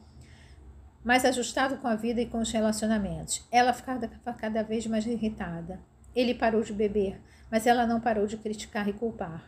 mais 1.05 1.23
ajustado 1.23 1.77
com 1.77 1.87
a 1.87 1.95
vida 1.95 2.19
e 2.19 2.25
com 2.25 2.39
os 2.39 2.51
relacionamentos. 2.51 3.47
Ela 3.51 3.71
ficava 3.73 4.09
cada 4.35 4.63
vez 4.63 4.87
mais 4.87 5.05
irritada. 5.05 5.79
Ele 6.15 6.33
parou 6.33 6.63
de 6.63 6.73
beber, 6.73 7.21
mas 7.51 7.67
ela 7.67 7.85
não 7.85 8.01
parou 8.01 8.25
de 8.25 8.37
criticar 8.37 8.89
e 8.89 8.93
culpar. 8.93 9.43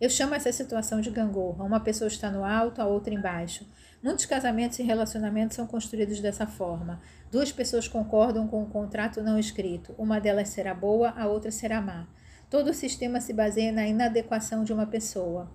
Eu 0.00 0.08
chamo 0.08 0.34
essa 0.34 0.50
situação 0.50 1.02
de 1.02 1.10
gangorra. 1.10 1.62
Uma 1.62 1.80
pessoa 1.80 2.08
está 2.08 2.30
no 2.30 2.42
alto, 2.42 2.80
a 2.80 2.86
outra 2.86 3.12
embaixo. 3.12 3.68
Muitos 4.02 4.24
casamentos 4.24 4.78
e 4.78 4.82
relacionamentos 4.82 5.54
são 5.54 5.66
construídos 5.66 6.18
dessa 6.20 6.46
forma. 6.46 7.02
Duas 7.30 7.52
pessoas 7.52 7.86
concordam 7.86 8.48
com 8.48 8.62
um 8.62 8.70
contrato 8.70 9.22
não 9.22 9.38
escrito. 9.38 9.94
Uma 9.98 10.18
delas 10.18 10.48
será 10.48 10.72
boa, 10.72 11.10
a 11.10 11.26
outra 11.26 11.50
será 11.50 11.82
má. 11.82 12.06
Todo 12.48 12.70
o 12.70 12.74
sistema 12.74 13.20
se 13.20 13.34
baseia 13.34 13.70
na 13.70 13.86
inadequação 13.86 14.64
de 14.64 14.72
uma 14.72 14.86
pessoa. 14.86 15.52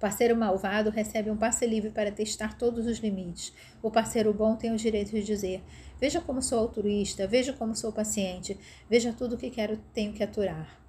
Parceiro 0.00 0.34
malvado 0.34 0.88
recebe 0.88 1.30
um 1.30 1.36
passe 1.36 1.66
livre 1.66 1.90
para 1.90 2.10
testar 2.10 2.56
todos 2.56 2.86
os 2.86 2.98
limites. 3.00 3.52
O 3.82 3.90
parceiro 3.90 4.32
bom 4.32 4.56
tem 4.56 4.72
o 4.72 4.76
direito 4.76 5.10
de 5.10 5.22
dizer: 5.22 5.62
Veja 6.00 6.22
como 6.22 6.40
sou 6.40 6.58
altruísta, 6.58 7.26
veja 7.26 7.52
como 7.52 7.76
sou 7.76 7.92
paciente, 7.92 8.58
veja 8.88 9.12
tudo 9.12 9.34
o 9.34 9.38
que 9.38 9.50
quero, 9.50 9.76
tenho 9.92 10.14
que 10.14 10.22
aturar. 10.22 10.80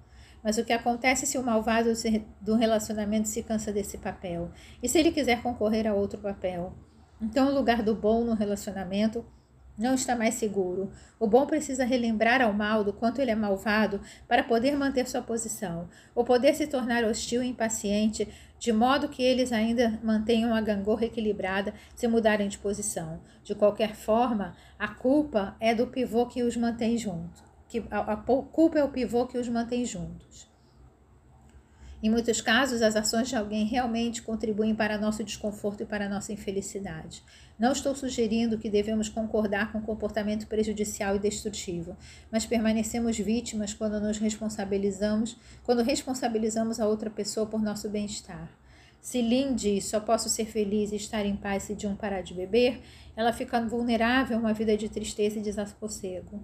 Mas 0.42 0.56
o 0.56 0.64
que 0.64 0.72
acontece 0.72 1.26
se 1.26 1.36
o 1.36 1.42
malvado 1.42 1.92
do 2.40 2.56
relacionamento 2.56 3.28
se 3.28 3.42
cansa 3.42 3.70
desse 3.70 3.98
papel? 3.98 4.50
E 4.82 4.88
se 4.88 4.98
ele 4.98 5.12
quiser 5.12 5.42
concorrer 5.42 5.86
a 5.86 5.94
outro 5.94 6.18
papel? 6.18 6.72
Então, 7.20 7.48
o 7.48 7.54
lugar 7.54 7.82
do 7.82 7.94
bom 7.94 8.24
no 8.24 8.34
relacionamento 8.34 9.24
não 9.76 9.94
está 9.94 10.14
mais 10.14 10.34
seguro. 10.34 10.90
O 11.18 11.26
bom 11.26 11.46
precisa 11.46 11.84
relembrar 11.84 12.42
ao 12.42 12.52
mal 12.52 12.84
do 12.84 12.92
quanto 12.92 13.20
ele 13.20 13.30
é 13.30 13.34
malvado 13.34 14.00
para 14.28 14.44
poder 14.44 14.76
manter 14.76 15.08
sua 15.08 15.22
posição, 15.22 15.88
ou 16.14 16.24
poder 16.24 16.54
se 16.54 16.66
tornar 16.66 17.04
hostil 17.04 17.42
e 17.42 17.48
impaciente, 17.48 18.28
de 18.58 18.72
modo 18.72 19.08
que 19.08 19.22
eles 19.22 19.52
ainda 19.52 19.98
mantenham 20.02 20.54
a 20.54 20.60
gangorra 20.60 21.06
equilibrada 21.06 21.74
se 21.96 22.06
mudarem 22.06 22.48
de 22.48 22.58
posição. 22.58 23.20
De 23.42 23.54
qualquer 23.54 23.94
forma, 23.94 24.54
a 24.78 24.88
culpa 24.88 25.56
é 25.58 25.74
do 25.74 25.86
pivô 25.86 26.26
que 26.26 26.42
os 26.42 26.56
mantém 26.56 26.96
juntos. 26.96 27.42
Que 27.68 27.82
a, 27.90 28.12
a 28.12 28.16
culpa 28.16 28.78
é 28.78 28.84
o 28.84 28.90
pivô 28.90 29.26
que 29.26 29.38
os 29.38 29.48
mantém 29.48 29.84
juntos. 29.84 30.51
Em 32.02 32.10
muitos 32.10 32.40
casos, 32.40 32.82
as 32.82 32.96
ações 32.96 33.28
de 33.28 33.36
alguém 33.36 33.64
realmente 33.64 34.22
contribuem 34.22 34.74
para 34.74 34.98
nosso 34.98 35.22
desconforto 35.22 35.84
e 35.84 35.86
para 35.86 36.08
nossa 36.08 36.32
infelicidade. 36.32 37.22
Não 37.56 37.70
estou 37.70 37.94
sugerindo 37.94 38.58
que 38.58 38.68
devemos 38.68 39.08
concordar 39.08 39.70
com 39.70 39.80
comportamento 39.80 40.48
prejudicial 40.48 41.14
e 41.14 41.20
destrutivo, 41.20 41.96
mas 42.28 42.44
permanecemos 42.44 43.16
vítimas 43.16 43.72
quando 43.72 44.00
nos 44.00 44.18
responsabilizamos, 44.18 45.36
quando 45.62 45.84
responsabilizamos 45.84 46.80
a 46.80 46.88
outra 46.88 47.08
pessoa 47.08 47.46
por 47.46 47.62
nosso 47.62 47.88
bem-estar. 47.88 48.50
Se 49.00 49.22
Lynn 49.22 49.54
diz 49.54 49.84
só 49.84 50.00
posso 50.00 50.28
ser 50.28 50.46
feliz 50.46 50.90
e 50.90 50.96
estar 50.96 51.24
em 51.24 51.36
paz 51.36 51.62
se 51.62 51.86
um 51.86 51.94
parar 51.94 52.22
de 52.22 52.34
beber, 52.34 52.80
ela 53.16 53.32
fica 53.32 53.60
vulnerável 53.60 54.38
a 54.38 54.40
uma 54.40 54.52
vida 54.52 54.76
de 54.76 54.88
tristeza 54.88 55.38
e 55.38 55.42
desassossego. 55.42 56.42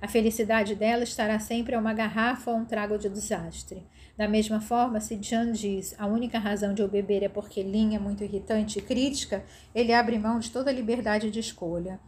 A 0.00 0.08
felicidade 0.08 0.74
dela 0.74 1.02
estará 1.02 1.38
sempre 1.38 1.74
a 1.74 1.78
uma 1.78 1.94
garrafa 1.94 2.50
ou 2.50 2.58
um 2.58 2.64
trago 2.66 2.98
de 2.98 3.08
desastre. 3.08 3.82
Da 4.16 4.28
mesma 4.28 4.60
forma, 4.60 5.00
se 5.00 5.16
John 5.16 5.50
diz 5.50 5.94
a 5.98 6.06
única 6.06 6.38
razão 6.38 6.72
de 6.72 6.80
eu 6.80 6.88
beber 6.88 7.24
é 7.24 7.28
porque 7.28 7.62
Lin 7.62 7.96
é 7.96 7.98
muito 7.98 8.22
irritante 8.22 8.78
e 8.78 8.82
crítica, 8.82 9.44
ele 9.74 9.92
abre 9.92 10.18
mão 10.18 10.38
de 10.38 10.50
toda 10.50 10.70
a 10.70 10.72
liberdade 10.72 11.32
de 11.32 11.40
escolha. 11.40 11.98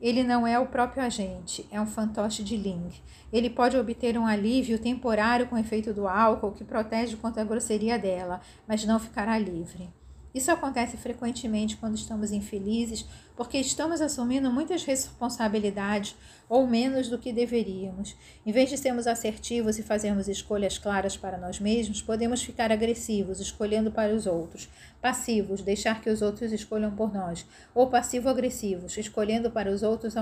Ele 0.00 0.22
não 0.22 0.46
é 0.46 0.58
o 0.58 0.66
próprio 0.66 1.02
agente, 1.02 1.66
é 1.70 1.80
um 1.80 1.86
fantoche 1.86 2.42
de 2.42 2.56
Ling. 2.56 2.90
Ele 3.32 3.50
pode 3.50 3.76
obter 3.76 4.16
um 4.16 4.26
alívio 4.26 4.78
temporário 4.78 5.46
com 5.46 5.58
efeito 5.58 5.92
do 5.92 6.08
álcool 6.08 6.52
que 6.52 6.64
protege 6.64 7.16
contra 7.16 7.42
a 7.42 7.44
grosseria 7.44 7.98
dela, 7.98 8.40
mas 8.66 8.84
não 8.84 8.98
ficará 8.98 9.38
livre. 9.38 9.88
Isso 10.36 10.50
acontece 10.50 10.98
frequentemente 10.98 11.78
quando 11.78 11.94
estamos 11.94 12.30
infelizes, 12.30 13.06
porque 13.34 13.56
estamos 13.56 14.02
assumindo 14.02 14.52
muitas 14.52 14.84
responsabilidades 14.84 16.14
ou 16.46 16.66
menos 16.66 17.08
do 17.08 17.18
que 17.18 17.32
deveríamos. 17.32 18.14
Em 18.44 18.52
vez 18.52 18.68
de 18.68 18.76
sermos 18.76 19.06
assertivos 19.06 19.78
e 19.78 19.82
fazermos 19.82 20.28
escolhas 20.28 20.76
claras 20.76 21.16
para 21.16 21.38
nós 21.38 21.58
mesmos, 21.58 22.02
podemos 22.02 22.42
ficar 22.42 22.70
agressivos, 22.70 23.40
escolhendo 23.40 23.90
para 23.90 24.14
os 24.14 24.26
outros, 24.26 24.68
passivos, 25.00 25.62
deixar 25.62 26.02
que 26.02 26.10
os 26.10 26.20
outros 26.20 26.52
escolham 26.52 26.94
por 26.94 27.14
nós, 27.14 27.46
ou 27.74 27.88
passivo-agressivos, 27.88 28.98
escolhendo 28.98 29.50
para 29.50 29.70
os 29.70 29.82
outros, 29.82 30.16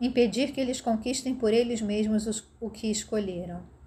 impedir 0.00 0.52
que 0.52 0.60
eles 0.60 0.80
conquistem 0.80 1.34
por 1.34 1.52
eles 1.52 1.82
mesmos 1.82 2.44
o 2.60 2.70
que 2.70 2.88
escolheram. 2.88 3.77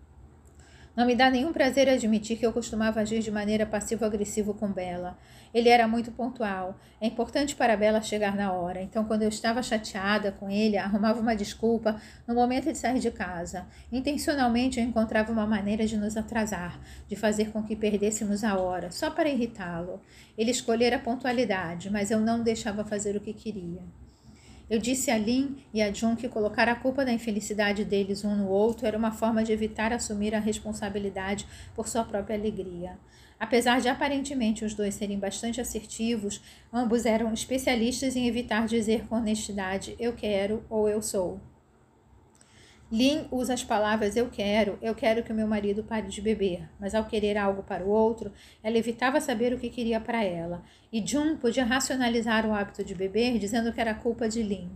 Não 0.94 1.06
me 1.06 1.16
dá 1.16 1.30
nenhum 1.30 1.54
prazer 1.54 1.88
admitir 1.88 2.38
que 2.38 2.46
eu 2.46 2.52
costumava 2.52 3.00
agir 3.00 3.22
de 3.22 3.32
maneira 3.32 3.66
passivo-agressiva 3.66 4.54
com 4.54 4.68
Bela. 4.68 5.18
Ele 5.54 5.70
era 5.70 5.88
muito 5.88 6.12
pontual. 6.12 6.78
É 7.00 7.08
importante 7.08 7.56
para 7.56 7.78
Bela 7.78 8.02
chegar 8.02 8.36
na 8.36 8.52
hora. 8.52 8.82
Então, 8.82 9.06
quando 9.06 9.22
eu 9.22 9.30
estava 9.30 9.64
chateada 9.64 10.34
com 10.34 10.50
ele, 10.50 10.78
arrumava 10.78 11.22
uma 11.22 11.34
desculpa 11.34 11.96
no 12.28 12.36
momento 12.36 12.70
de 12.70 12.78
sair 12.78 13.00
de 13.00 13.10
casa. 13.10 13.66
Intencionalmente 13.90 14.82
eu 14.82 14.86
encontrava 14.86 15.32
uma 15.32 15.48
maneira 15.48 15.86
de 15.86 15.96
nos 15.96 16.18
atrasar, 16.18 16.78
de 17.08 17.16
fazer 17.16 17.52
com 17.52 17.64
que 17.64 17.76
perdêssemos 17.76 18.44
a 18.44 18.58
hora, 18.60 18.92
só 18.92 19.10
para 19.10 19.30
irritá-lo. 19.30 20.02
Ele 20.38 20.52
escolhera 20.52 20.98
a 20.98 21.00
pontualidade, 21.00 21.90
mas 21.90 22.12
eu 22.12 22.20
não 22.20 22.44
deixava 22.44 22.84
fazer 22.84 23.16
o 23.16 23.22
que 23.22 23.34
queria. 23.34 23.82
Eu 24.72 24.80
disse 24.80 25.12
a 25.12 25.18
Lin 25.18 25.58
e 25.74 25.82
a 25.82 25.92
Jun 25.92 26.16
que 26.16 26.30
colocar 26.30 26.70
a 26.70 26.76
culpa 26.76 27.04
da 27.04 27.12
infelicidade 27.12 27.84
deles 27.84 28.24
um 28.24 28.38
no 28.38 28.48
outro 28.48 28.88
era 28.88 28.98
uma 28.98 29.12
forma 29.12 29.44
de 29.44 29.52
evitar 29.52 29.92
assumir 29.92 30.34
a 30.34 30.40
responsabilidade 30.40 31.46
por 31.76 31.90
sua 31.90 32.06
própria 32.06 32.38
alegria. 32.38 32.98
Apesar 33.38 33.82
de 33.82 33.90
aparentemente 33.90 34.64
os 34.64 34.74
dois 34.74 34.96
serem 34.96 35.20
bastante 35.20 35.60
assertivos, 35.60 36.42
ambos 36.72 37.06
eram 37.06 37.34
especialistas 37.34 38.16
em 38.16 38.30
evitar 38.30 38.66
dizer 38.66 39.06
com 39.08 39.18
honestidade 39.18 39.94
eu 40.00 40.14
quero 40.14 40.64
ou 40.70 40.88
eu 40.88 41.02
sou. 41.02 41.42
Lin 42.92 43.26
usa 43.32 43.54
as 43.54 43.64
palavras 43.64 44.18
eu 44.18 44.30
quero, 44.30 44.78
eu 44.82 44.94
quero 44.94 45.24
que 45.24 45.32
o 45.32 45.36
meu 45.36 45.48
marido 45.48 45.82
pare 45.82 46.08
de 46.08 46.22
beber, 46.22 46.70
mas 46.78 46.94
ao 46.94 47.06
querer 47.06 47.38
algo 47.38 47.64
para 47.64 47.86
o 47.86 47.90
outro, 47.90 48.34
ela 48.62 48.78
evitava 48.78 49.22
saber 49.22 49.54
o 49.54 49.58
que 49.58 49.70
queria 49.70 50.02
para 50.02 50.22
ela, 50.22 50.62
e 50.92 51.06
Jun 51.06 51.38
podia 51.38 51.64
racionalizar 51.64 52.46
o 52.46 52.54
hábito 52.54 52.84
de 52.84 52.94
beber 52.94 53.40
dizendo 53.40 53.72
que 53.72 53.80
era 53.80 53.94
culpa 53.94 54.28
de 54.28 54.44
Lin, 54.44 54.70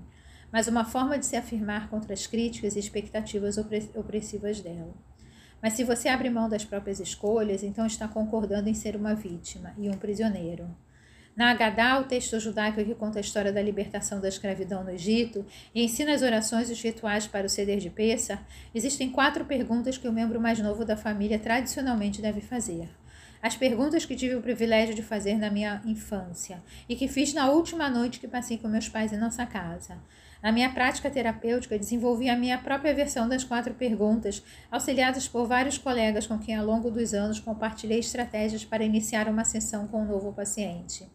mas 0.49 0.69
uma 0.69 0.85
forma 0.85 1.19
de 1.19 1.25
se 1.25 1.35
afirmar 1.35 1.89
contra 1.89 2.13
as 2.13 2.25
críticas 2.25 2.77
e 2.77 2.79
expectativas 2.79 3.57
opressivas 3.57 4.61
dela. 4.61 4.93
Mas 5.61 5.73
se 5.73 5.83
você 5.83 6.07
abre 6.07 6.29
mão 6.29 6.47
das 6.47 6.63
próprias 6.63 7.01
escolhas, 7.01 7.63
então 7.63 7.85
está 7.85 8.07
concordando 8.07 8.69
em 8.69 8.73
ser 8.73 8.95
uma 8.95 9.13
vítima 9.13 9.73
e 9.77 9.89
um 9.89 9.97
prisioneiro. 9.97 10.69
Na 11.35 11.51
Agadá, 11.51 11.99
o 11.99 12.05
texto 12.05 12.39
judaico 12.39 12.81
que 12.81 12.95
conta 12.95 13.19
a 13.19 13.21
história 13.21 13.51
da 13.51 13.61
libertação 13.61 14.21
da 14.21 14.29
escravidão 14.29 14.85
no 14.85 14.91
Egito 14.91 15.45
e 15.73 15.83
ensina 15.83 16.13
as 16.13 16.21
orações 16.21 16.69
e 16.69 16.71
os 16.71 16.81
rituais 16.81 17.27
para 17.27 17.45
o 17.45 17.49
ceder 17.49 17.77
de 17.79 17.89
Pessah, 17.89 18.39
existem 18.73 19.11
quatro 19.11 19.43
perguntas 19.43 19.97
que 19.97 20.07
o 20.07 20.13
membro 20.13 20.39
mais 20.39 20.59
novo 20.59 20.85
da 20.85 20.95
família 20.95 21.37
tradicionalmente 21.37 22.21
deve 22.21 22.39
fazer. 22.39 22.87
As 23.41 23.57
perguntas 23.57 24.05
que 24.05 24.15
tive 24.15 24.35
o 24.35 24.41
privilégio 24.41 24.95
de 24.95 25.03
fazer 25.03 25.37
na 25.37 25.49
minha 25.49 25.81
infância 25.85 26.63
e 26.87 26.95
que 26.95 27.09
fiz 27.09 27.33
na 27.33 27.49
última 27.49 27.89
noite 27.89 28.17
que 28.17 28.29
passei 28.29 28.57
com 28.57 28.69
meus 28.69 28.87
pais 28.87 29.11
em 29.11 29.17
nossa 29.17 29.45
casa. 29.45 29.97
Na 30.41 30.53
minha 30.53 30.71
prática 30.71 31.11
terapêutica, 31.11 31.77
desenvolvi 31.77 32.29
a 32.29 32.37
minha 32.37 32.57
própria 32.57 32.93
versão 32.93 33.27
das 33.27 33.43
quatro 33.43 33.73
perguntas, 33.73 34.41
auxiliadas 34.71 35.27
por 35.27 35.45
vários 35.47 35.77
colegas 35.77 36.25
com 36.25 36.39
quem, 36.39 36.55
ao 36.55 36.65
longo 36.65 36.89
dos 36.89 37.13
anos, 37.13 37.41
compartilhei 37.41 37.99
estratégias 37.99 38.63
para 38.63 38.85
iniciar 38.85 39.27
uma 39.27 39.43
sessão 39.43 39.85
com 39.85 40.01
um 40.01 40.05
novo 40.05 40.31
paciente. 40.31 41.05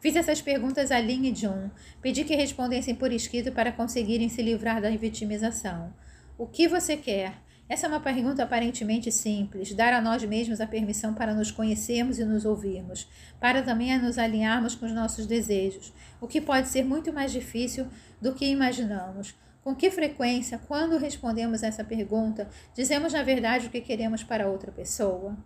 Fiz 0.00 0.14
essas 0.14 0.40
perguntas 0.40 0.92
a 0.92 1.00
Lin 1.00 1.26
e 1.26 1.32
John. 1.32 1.70
Pedi 2.00 2.22
que 2.22 2.36
respondessem 2.36 2.94
por 2.94 3.12
escrito 3.12 3.50
para 3.50 3.72
conseguirem 3.72 4.28
se 4.28 4.40
livrar 4.40 4.80
da 4.80 4.90
vitimização. 4.90 5.92
O 6.38 6.46
que 6.46 6.68
você 6.68 6.96
quer? 6.96 7.34
Essa 7.68 7.86
é 7.86 7.88
uma 7.88 8.00
pergunta 8.00 8.44
aparentemente 8.44 9.10
simples, 9.10 9.74
dar 9.74 9.92
a 9.92 10.00
nós 10.00 10.24
mesmos 10.24 10.60
a 10.60 10.66
permissão 10.66 11.12
para 11.12 11.34
nos 11.34 11.50
conhecermos 11.50 12.18
e 12.18 12.24
nos 12.24 12.46
ouvirmos, 12.46 13.06
para 13.38 13.60
também 13.60 13.98
nos 13.98 14.16
alinharmos 14.16 14.74
com 14.74 14.86
os 14.86 14.92
nossos 14.92 15.26
desejos, 15.26 15.92
o 16.18 16.26
que 16.26 16.40
pode 16.40 16.68
ser 16.68 16.82
muito 16.82 17.12
mais 17.12 17.30
difícil 17.30 17.86
do 18.22 18.32
que 18.32 18.46
imaginamos. 18.46 19.34
Com 19.62 19.74
que 19.74 19.90
frequência, 19.90 20.58
quando 20.66 20.96
respondemos 20.96 21.62
essa 21.62 21.84
pergunta, 21.84 22.48
dizemos 22.74 23.12
na 23.12 23.22
verdade 23.22 23.66
o 23.66 23.70
que 23.70 23.82
queremos 23.82 24.22
para 24.22 24.48
outra 24.48 24.72
pessoa? 24.72 25.36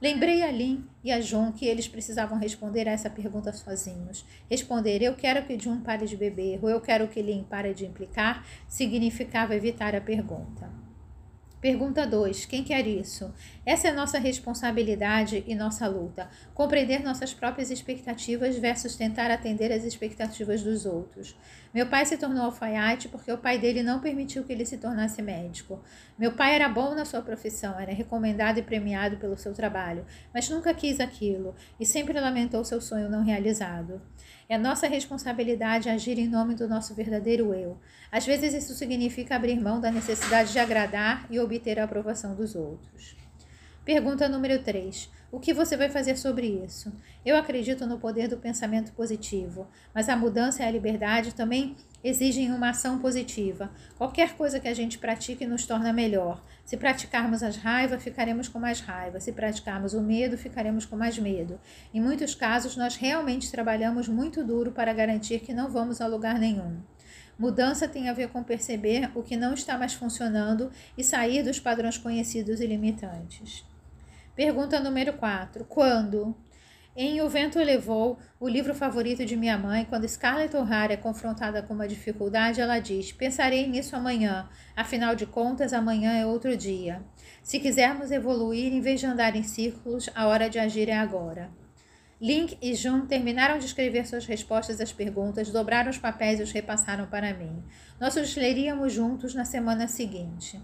Lembrei 0.00 0.42
a 0.42 0.50
Lin 0.50 0.82
e 1.04 1.12
a 1.12 1.20
Jun 1.20 1.52
que 1.52 1.66
eles 1.66 1.86
precisavam 1.86 2.38
responder 2.38 2.88
a 2.88 2.92
essa 2.92 3.10
pergunta 3.10 3.52
sozinhos. 3.52 4.24
Responder 4.48 5.02
eu 5.02 5.14
quero 5.14 5.44
que 5.44 5.58
Jun 5.58 5.82
pare 5.82 6.06
de 6.06 6.16
beber 6.16 6.58
ou 6.62 6.70
eu 6.70 6.80
quero 6.80 7.06
que 7.06 7.20
Lin 7.20 7.44
pare 7.44 7.74
de 7.74 7.84
implicar 7.84 8.46
significava 8.66 9.54
evitar 9.54 9.94
a 9.94 10.00
pergunta. 10.00 10.79
Pergunta 11.60 12.06
2. 12.06 12.46
Quem 12.46 12.64
quer 12.64 12.86
isso? 12.86 13.30
Essa 13.66 13.88
é 13.88 13.92
nossa 13.92 14.18
responsabilidade 14.18 15.44
e 15.46 15.54
nossa 15.54 15.86
luta. 15.86 16.30
Compreender 16.54 17.02
nossas 17.02 17.34
próprias 17.34 17.70
expectativas 17.70 18.56
versus 18.56 18.96
tentar 18.96 19.30
atender 19.30 19.70
as 19.70 19.84
expectativas 19.84 20.62
dos 20.62 20.86
outros. 20.86 21.36
Meu 21.74 21.86
pai 21.86 22.06
se 22.06 22.16
tornou 22.16 22.44
alfaiate 22.44 23.10
porque 23.10 23.30
o 23.30 23.36
pai 23.36 23.58
dele 23.58 23.82
não 23.82 24.00
permitiu 24.00 24.42
que 24.42 24.54
ele 24.54 24.64
se 24.64 24.78
tornasse 24.78 25.20
médico. 25.20 25.78
Meu 26.18 26.32
pai 26.32 26.54
era 26.54 26.66
bom 26.66 26.94
na 26.94 27.04
sua 27.04 27.20
profissão, 27.20 27.78
era 27.78 27.92
recomendado 27.92 28.56
e 28.56 28.62
premiado 28.62 29.18
pelo 29.18 29.36
seu 29.36 29.52
trabalho, 29.52 30.06
mas 30.32 30.48
nunca 30.48 30.72
quis 30.72 30.98
aquilo 30.98 31.54
e 31.78 31.84
sempre 31.84 32.18
lamentou 32.18 32.64
seu 32.64 32.80
sonho 32.80 33.10
não 33.10 33.22
realizado. 33.22 34.00
É 34.50 34.58
nossa 34.58 34.88
responsabilidade 34.88 35.88
agir 35.88 36.18
em 36.18 36.26
nome 36.26 36.56
do 36.56 36.66
nosso 36.66 36.92
verdadeiro 36.92 37.54
eu. 37.54 37.78
Às 38.10 38.26
vezes 38.26 38.52
isso 38.52 38.74
significa 38.74 39.36
abrir 39.36 39.60
mão 39.60 39.80
da 39.80 39.92
necessidade 39.92 40.52
de 40.52 40.58
agradar 40.58 41.24
e 41.30 41.38
obter 41.38 41.78
a 41.78 41.84
aprovação 41.84 42.34
dos 42.34 42.56
outros. 42.56 43.14
Pergunta 43.84 44.28
número 44.28 44.60
3. 44.60 45.08
O 45.32 45.38
que 45.38 45.54
você 45.54 45.76
vai 45.76 45.88
fazer 45.88 46.18
sobre 46.18 46.46
isso? 46.64 46.92
Eu 47.24 47.36
acredito 47.36 47.86
no 47.86 48.00
poder 48.00 48.26
do 48.26 48.36
pensamento 48.36 48.92
positivo, 48.92 49.68
mas 49.94 50.08
a 50.08 50.16
mudança 50.16 50.64
e 50.64 50.66
a 50.66 50.70
liberdade 50.70 51.32
também 51.32 51.76
exigem 52.02 52.50
uma 52.50 52.70
ação 52.70 52.98
positiva. 52.98 53.70
Qualquer 53.96 54.34
coisa 54.34 54.58
que 54.58 54.66
a 54.66 54.74
gente 54.74 54.98
pratique 54.98 55.46
nos 55.46 55.64
torna 55.64 55.92
melhor. 55.92 56.42
Se 56.64 56.76
praticarmos 56.76 57.44
as 57.44 57.56
raivas, 57.56 58.02
ficaremos 58.02 58.48
com 58.48 58.58
mais 58.58 58.80
raiva. 58.80 59.20
Se 59.20 59.30
praticarmos 59.30 59.94
o 59.94 60.00
medo, 60.00 60.36
ficaremos 60.36 60.84
com 60.84 60.96
mais 60.96 61.16
medo. 61.16 61.60
Em 61.94 62.00
muitos 62.00 62.34
casos, 62.34 62.76
nós 62.76 62.96
realmente 62.96 63.52
trabalhamos 63.52 64.08
muito 64.08 64.42
duro 64.42 64.72
para 64.72 64.92
garantir 64.92 65.40
que 65.40 65.54
não 65.54 65.70
vamos 65.70 66.00
a 66.00 66.08
lugar 66.08 66.40
nenhum. 66.40 66.78
Mudança 67.38 67.86
tem 67.86 68.08
a 68.08 68.12
ver 68.12 68.30
com 68.30 68.42
perceber 68.42 69.12
o 69.14 69.22
que 69.22 69.36
não 69.36 69.54
está 69.54 69.78
mais 69.78 69.94
funcionando 69.94 70.72
e 70.98 71.04
sair 71.04 71.44
dos 71.44 71.60
padrões 71.60 71.96
conhecidos 71.96 72.60
e 72.60 72.66
limitantes. 72.66 73.69
Pergunta 74.40 74.80
número 74.80 75.12
4. 75.12 75.66
Quando? 75.66 76.34
Em 76.96 77.20
O 77.20 77.28
Vento 77.28 77.58
Levou, 77.58 78.18
o 78.40 78.48
livro 78.48 78.74
favorito 78.74 79.22
de 79.22 79.36
minha 79.36 79.58
mãe, 79.58 79.84
quando 79.84 80.08
Scarlett 80.08 80.56
O'Hara 80.56 80.94
é 80.94 80.96
confrontada 80.96 81.62
com 81.62 81.74
uma 81.74 81.86
dificuldade, 81.86 82.58
ela 82.58 82.78
diz: 82.78 83.12
Pensarei 83.12 83.68
nisso 83.68 83.94
amanhã, 83.94 84.48
afinal 84.74 85.14
de 85.14 85.26
contas, 85.26 85.74
amanhã 85.74 86.14
é 86.14 86.24
outro 86.24 86.56
dia. 86.56 87.02
Se 87.42 87.60
quisermos 87.60 88.10
evoluir, 88.10 88.72
em 88.72 88.80
vez 88.80 89.00
de 89.00 89.04
andar 89.04 89.36
em 89.36 89.42
círculos, 89.42 90.08
a 90.14 90.26
hora 90.26 90.48
de 90.48 90.58
agir 90.58 90.88
é 90.88 90.96
agora. 90.96 91.50
Link 92.18 92.56
e 92.62 92.74
Jun 92.74 93.04
terminaram 93.04 93.58
de 93.58 93.66
escrever 93.66 94.06
suas 94.06 94.24
respostas 94.24 94.80
às 94.80 94.90
perguntas, 94.90 95.50
dobraram 95.50 95.90
os 95.90 95.98
papéis 95.98 96.40
e 96.40 96.44
os 96.44 96.50
repassaram 96.50 97.04
para 97.08 97.34
mim. 97.34 97.62
Nós 98.00 98.16
os 98.16 98.34
leríamos 98.34 98.90
juntos 98.90 99.34
na 99.34 99.44
semana 99.44 99.86
seguinte. 99.86 100.58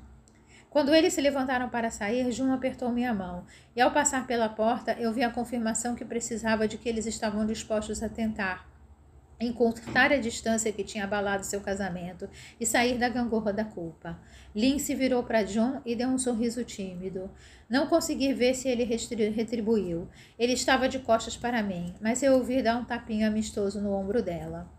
Quando 0.76 0.95
eles 0.95 1.14
se 1.14 1.23
levantaram 1.23 1.71
para 1.71 1.90
sair, 1.90 2.30
Jun 2.30 2.52
apertou 2.52 2.92
minha 2.92 3.14
mão, 3.14 3.47
e 3.75 3.80
ao 3.80 3.92
passar 3.92 4.26
pela 4.26 4.47
porta, 4.47 4.92
eu 5.00 5.11
vi 5.11 5.23
a 5.23 5.30
confirmação 5.30 5.95
que 5.95 6.04
precisava 6.04 6.68
de 6.68 6.76
que 6.76 6.87
eles 6.87 7.06
estavam 7.06 7.47
dispostos 7.47 8.02
a 8.02 8.11
tentar 8.11 8.68
encurtar 9.40 10.12
a 10.12 10.18
distância 10.18 10.71
que 10.71 10.85
tinha 10.85 11.04
abalado 11.04 11.47
seu 11.47 11.62
casamento 11.62 12.28
e 12.61 12.66
sair 12.66 12.99
da 12.99 13.09
gangorra 13.09 13.54
da 13.54 13.64
culpa. 13.64 14.21
Lin 14.54 14.78
se 14.78 14.95
virou 14.95 15.23
para 15.23 15.45
John 15.45 15.80
e 15.83 15.97
deu 15.97 16.11
um 16.11 16.18
sorriso 16.18 16.62
tímido. 16.62 17.30
Não 17.71 17.87
consegui 17.87 18.35
ver 18.35 18.52
se 18.52 18.69
ele 18.69 18.84
retribuiu. 18.84 20.06
Ele 20.39 20.52
estava 20.52 20.91
de 20.91 20.99
costas 20.99 21.39
para 21.39 21.62
mim, 21.62 21.95
mas 22.02 22.23
eu 22.23 22.34
ouvi 22.34 22.62
dar 22.62 22.76
um 22.76 22.84
tapinho 22.84 23.26
amistoso 23.26 23.80
no 23.80 23.95
ombro 23.95 24.23
dela. 24.23 24.75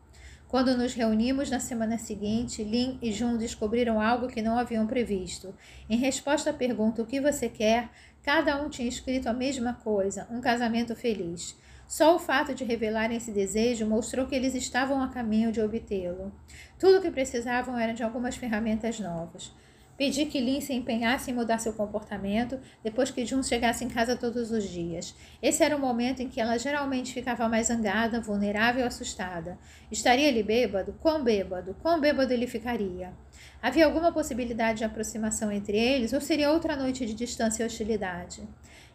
Quando 0.47 0.77
nos 0.77 0.93
reunimos 0.93 1.49
na 1.49 1.59
semana 1.59 1.97
seguinte, 1.97 2.63
Lin 2.63 2.97
e 3.01 3.11
Jun 3.11 3.35
descobriram 3.35 3.99
algo 3.99 4.29
que 4.29 4.41
não 4.41 4.57
haviam 4.57 4.87
previsto. 4.87 5.53
Em 5.89 5.97
resposta 5.97 6.51
à 6.51 6.53
pergunta 6.53 7.01
o 7.01 7.05
que 7.05 7.19
você 7.19 7.49
quer, 7.49 7.89
cada 8.23 8.61
um 8.61 8.69
tinha 8.69 8.87
escrito 8.87 9.27
a 9.27 9.33
mesma 9.33 9.73
coisa: 9.73 10.25
um 10.31 10.39
casamento 10.39 10.95
feliz. 10.95 11.57
Só 11.85 12.15
o 12.15 12.19
fato 12.19 12.53
de 12.53 12.63
revelarem 12.63 13.17
esse 13.17 13.31
desejo 13.31 13.85
mostrou 13.85 14.25
que 14.25 14.35
eles 14.35 14.55
estavam 14.55 15.01
a 15.01 15.09
caminho 15.09 15.51
de 15.51 15.59
obtê-lo. 15.59 16.31
Tudo 16.79 16.99
o 16.99 17.01
que 17.01 17.11
precisavam 17.11 17.77
era 17.77 17.93
de 17.93 18.03
algumas 18.03 18.37
ferramentas 18.37 18.99
novas. 18.99 19.53
Pedi 19.97 20.27
que 20.27 20.39
Lin 20.39 20.61
se 20.61 20.73
empenhasse 20.73 21.31
em 21.31 21.33
mudar 21.33 21.57
seu 21.57 21.73
comportamento 21.73 22.59
depois 22.83 23.09
que 23.09 23.25
Jun 23.25 23.41
chegasse 23.41 23.83
em 23.83 23.89
casa 23.89 24.15
todos 24.15 24.51
os 24.51 24.63
dias. 24.63 25.15
Esse 25.41 25.63
era 25.63 25.75
o 25.75 25.79
momento 25.79 26.21
em 26.21 26.29
que 26.29 26.39
ela 26.39 26.59
geralmente 26.59 27.11
ficava 27.11 27.49
mais 27.49 27.67
zangada, 27.67 28.21
vulnerável 28.21 28.83
e 28.83 28.87
assustada. 28.87 29.57
Estaria 29.91 30.27
ele 30.27 30.43
bêbado? 30.43 30.93
Quão 31.01 31.23
bêbado? 31.23 31.75
Quão 31.81 31.99
bêbado 31.99 32.31
ele 32.31 32.45
ficaria? 32.45 33.11
Havia 33.59 33.85
alguma 33.85 34.11
possibilidade 34.11 34.79
de 34.79 34.85
aproximação 34.85 35.51
entre 35.51 35.75
eles 35.75 36.13
ou 36.13 36.21
seria 36.21 36.51
outra 36.51 36.75
noite 36.75 37.03
de 37.03 37.15
distância 37.15 37.63
e 37.63 37.65
hostilidade? 37.65 38.47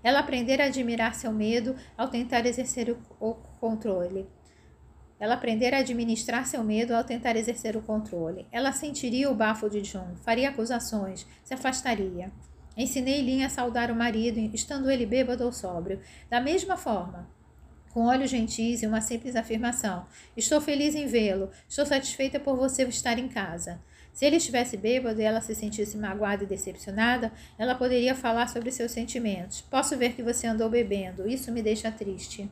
Ela 0.05 0.21
aprendera 0.21 0.65
a 0.65 0.67
admirar 0.69 1.17
seu 1.17 1.33
medo 1.33 1.75
ao 1.99 2.09
tentar 2.09 2.47
exercer 2.47 2.97
o 3.21 3.35
controle. 3.61 4.29
Ela 5.23 5.35
aprendera 5.35 5.77
a 5.77 5.81
administrar 5.81 6.45
seu 6.49 6.65
medo 6.65 6.97
ao 6.97 7.05
tentar 7.05 7.37
exercer 7.37 7.77
o 7.77 7.81
controle. 7.81 8.45
Ela 8.51 8.73
sentiria 8.73 9.31
o 9.31 9.35
bafo 9.37 9.71
de 9.71 9.81
John, 9.81 10.17
faria 10.25 10.49
acusações, 10.49 11.25
se 11.45 11.55
afastaria. 11.55 12.33
Ensinei 12.77 13.23
Lin 13.23 13.45
a 13.45 13.49
saudar 13.49 13.89
o 13.93 13.95
marido, 13.95 14.41
estando 14.53 14.91
ele 14.91 15.07
bêbado 15.07 15.45
ou 15.45 15.53
sóbrio. 15.53 16.01
Da 16.29 16.41
mesma 16.41 16.77
forma, 16.77 17.31
com 17.93 18.07
olhos 18.07 18.31
gentis 18.31 18.83
e 18.83 18.87
uma 18.89 19.01
simples 19.01 19.37
afirmação: 19.37 20.07
Estou 20.37 20.61
feliz 20.61 20.97
em 20.97 21.07
vê-lo, 21.07 21.51
estou 21.69 21.87
satisfeita 21.87 22.41
por 22.41 22.57
você 22.57 22.83
estar 22.83 23.17
em 23.17 23.29
casa. 23.29 23.81
Se 24.13 24.27
ele 24.27 24.39
estivesse 24.39 24.77
bêbado 24.77 25.21
e 25.21 25.25
ela 25.25 25.41
se 25.41 25.55
sentisse 25.55 25.97
magoada 25.97 26.43
e 26.43 26.49
decepcionada, 26.49 27.33
ela 27.57 27.77
poderia 27.77 28.17
falar 28.17 28.49
sobre 28.49 28.73
seus 28.73 28.91
sentimentos. 28.91 29.61
Posso 29.61 29.97
ver 29.97 30.15
que 30.15 30.23
você 30.23 30.49
andou 30.49 30.69
bebendo, 30.69 31.29
isso 31.29 31.53
me 31.53 31.63
deixa 31.63 31.93
triste 31.93 32.51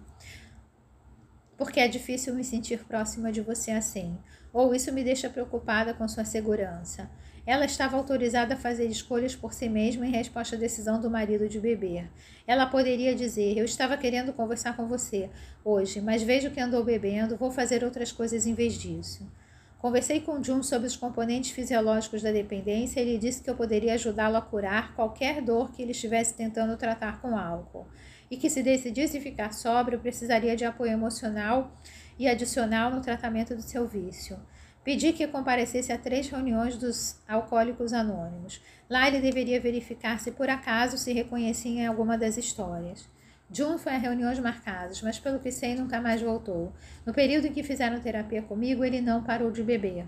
porque 1.61 1.79
é 1.79 1.87
difícil 1.87 2.35
me 2.35 2.43
sentir 2.43 2.79
próxima 2.87 3.31
de 3.31 3.43
você 3.43 3.71
assim, 3.71 4.17
ou 4.51 4.75
isso 4.75 4.91
me 4.91 5.05
deixa 5.05 5.29
preocupada 5.29 5.93
com 5.93 6.09
sua 6.09 6.25
segurança. 6.25 7.11
Ela 7.45 7.67
estava 7.67 7.99
autorizada 7.99 8.55
a 8.55 8.57
fazer 8.57 8.87
escolhas 8.87 9.37
por 9.37 9.53
si 9.53 9.69
mesma 9.69 10.07
em 10.07 10.11
resposta 10.11 10.57
à 10.57 10.59
decisão 10.59 10.99
do 10.99 11.11
marido 11.11 11.51
de 11.51 11.61
beber. 11.61 12.11
Ela 12.47 12.65
poderia 12.65 13.15
dizer: 13.15 13.59
Eu 13.59 13.67
estava 13.67 13.99
querendo 13.99 14.33
conversar 14.33 14.75
com 14.75 14.89
você 14.89 15.29
hoje, 15.63 16.01
mas 16.01 16.23
vejo 16.23 16.51
que 16.51 16.61
andou 16.61 16.83
bebendo, 16.83 17.37
vou 17.37 17.51
fazer 17.51 17.85
outras 17.85 18.11
coisas 18.11 18.47
em 18.47 18.55
vez 18.55 18.79
disso. 18.79 19.31
Conversei 19.77 20.19
com 20.23 20.43
Jun 20.43 20.63
sobre 20.63 20.89
os 20.89 20.97
componentes 20.97 21.51
fisiológicos 21.51 22.23
da 22.23 22.33
dependência 22.33 23.01
e 23.01 23.03
ele 23.03 23.19
disse 23.19 23.43
que 23.43 23.51
eu 23.51 23.55
poderia 23.55 23.93
ajudá-lo 23.93 24.37
a 24.39 24.43
curar 24.43 24.95
qualquer 24.95 25.43
dor 25.43 25.73
que 25.73 25.83
ele 25.83 25.93
estivesse 25.93 26.33
tentando 26.33 26.75
tratar 26.79 27.21
com 27.21 27.37
álcool 27.37 27.87
e 28.31 28.37
que, 28.37 28.49
se 28.49 28.63
decidisse 28.63 29.21
ficar 29.21 29.53
sóbrio, 29.53 29.99
precisaria 29.99 30.57
de 30.57 30.65
apoio 30.65 30.93
emocional 30.93 31.77
e 32.19 32.29
adicional 32.29 32.91
no 32.91 33.01
tratamento 33.01 33.55
do 33.57 33.63
seu 33.63 33.89
vício. 33.89 34.39
Pedi 34.85 35.13
que 35.13 35.27
comparecesse 35.27 35.93
a 35.93 35.99
três 35.99 36.29
reuniões 36.29 36.77
dos 36.77 37.17
alcoólicos 37.29 37.93
anônimos. 37.93 38.63
Lá 38.89 39.09
ele 39.09 39.21
deveria 39.21 39.61
verificar 39.61 40.19
se 40.21 40.31
por 40.31 40.49
acaso 40.49 40.97
se 40.97 41.13
reconhecia 41.13 41.83
em 41.83 41.87
alguma 41.87 42.17
das 42.17 42.37
histórias. 42.37 43.07
June 43.53 43.79
foi 43.79 43.93
a 43.95 43.99
reuniões 43.99 44.39
marcadas, 44.39 45.03
mas 45.03 45.19
pelo 45.19 45.41
que 45.41 45.51
sei 45.51 45.75
nunca 45.75 46.01
mais 46.01 46.23
voltou. 46.23 46.73
No 47.05 47.13
período 47.13 47.49
em 47.49 47.53
que 47.53 47.65
fizeram 47.65 48.01
terapia 48.01 48.43
comigo, 48.43 48.85
ele 48.85 49.01
não 49.01 49.25
parou 49.25 49.51
de 49.51 49.63
beber. 49.63 50.07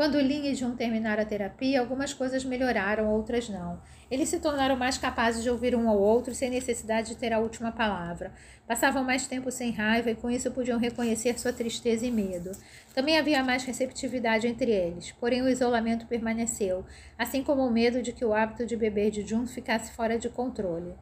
Quando 0.00 0.18
Lin 0.18 0.46
e 0.46 0.54
Jun 0.54 0.76
terminaram 0.76 1.22
a 1.22 1.26
terapia, 1.26 1.78
algumas 1.78 2.14
coisas 2.14 2.42
melhoraram, 2.42 3.12
outras 3.12 3.50
não. 3.50 3.82
Eles 4.10 4.30
se 4.30 4.40
tornaram 4.40 4.74
mais 4.74 4.96
capazes 4.96 5.42
de 5.42 5.50
ouvir 5.50 5.76
um 5.76 5.90
ao 5.90 6.00
outro 6.00 6.34
sem 6.34 6.48
necessidade 6.48 7.08
de 7.08 7.16
ter 7.16 7.34
a 7.34 7.38
última 7.38 7.70
palavra. 7.70 8.32
Passavam 8.66 9.04
mais 9.04 9.26
tempo 9.26 9.50
sem 9.50 9.72
raiva 9.72 10.10
e 10.10 10.14
com 10.14 10.30
isso 10.30 10.50
podiam 10.52 10.78
reconhecer 10.78 11.38
sua 11.38 11.52
tristeza 11.52 12.06
e 12.06 12.10
medo. 12.10 12.50
Também 12.94 13.18
havia 13.18 13.44
mais 13.44 13.62
receptividade 13.64 14.46
entre 14.46 14.70
eles, 14.70 15.12
porém 15.12 15.42
o 15.42 15.48
isolamento 15.50 16.06
permaneceu, 16.06 16.82
assim 17.18 17.44
como 17.44 17.60
o 17.60 17.70
medo 17.70 18.00
de 18.00 18.14
que 18.14 18.24
o 18.24 18.32
hábito 18.32 18.64
de 18.64 18.78
beber 18.78 19.10
de 19.10 19.20
Jun 19.20 19.46
ficasse 19.46 19.92
fora 19.92 20.18
de 20.18 20.30
controle. 20.30 20.94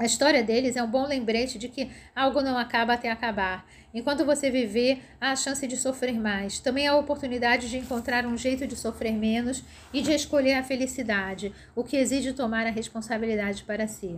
A 0.00 0.06
história 0.06 0.42
deles 0.42 0.76
é 0.76 0.82
um 0.82 0.90
bom 0.90 1.06
lembrete 1.06 1.58
de 1.58 1.68
que 1.68 1.90
algo 2.16 2.40
não 2.40 2.56
acaba 2.56 2.94
até 2.94 3.10
acabar. 3.10 3.66
Enquanto 3.92 4.24
você 4.24 4.50
viver, 4.50 5.02
há 5.20 5.32
a 5.32 5.36
chance 5.36 5.66
de 5.66 5.76
sofrer 5.76 6.18
mais. 6.18 6.60
Também 6.60 6.86
há 6.86 6.92
a 6.92 6.96
oportunidade 6.96 7.68
de 7.68 7.78
encontrar 7.78 8.24
um 8.24 8.36
jeito 8.36 8.66
de 8.66 8.76
sofrer 8.76 9.12
menos 9.12 9.64
e 9.92 10.00
de 10.00 10.12
escolher 10.12 10.54
a 10.54 10.62
felicidade, 10.62 11.52
o 11.74 11.82
que 11.82 11.96
exige 11.96 12.32
tomar 12.32 12.66
a 12.66 12.70
responsabilidade 12.70 13.64
para 13.64 13.88
si. 13.88 14.16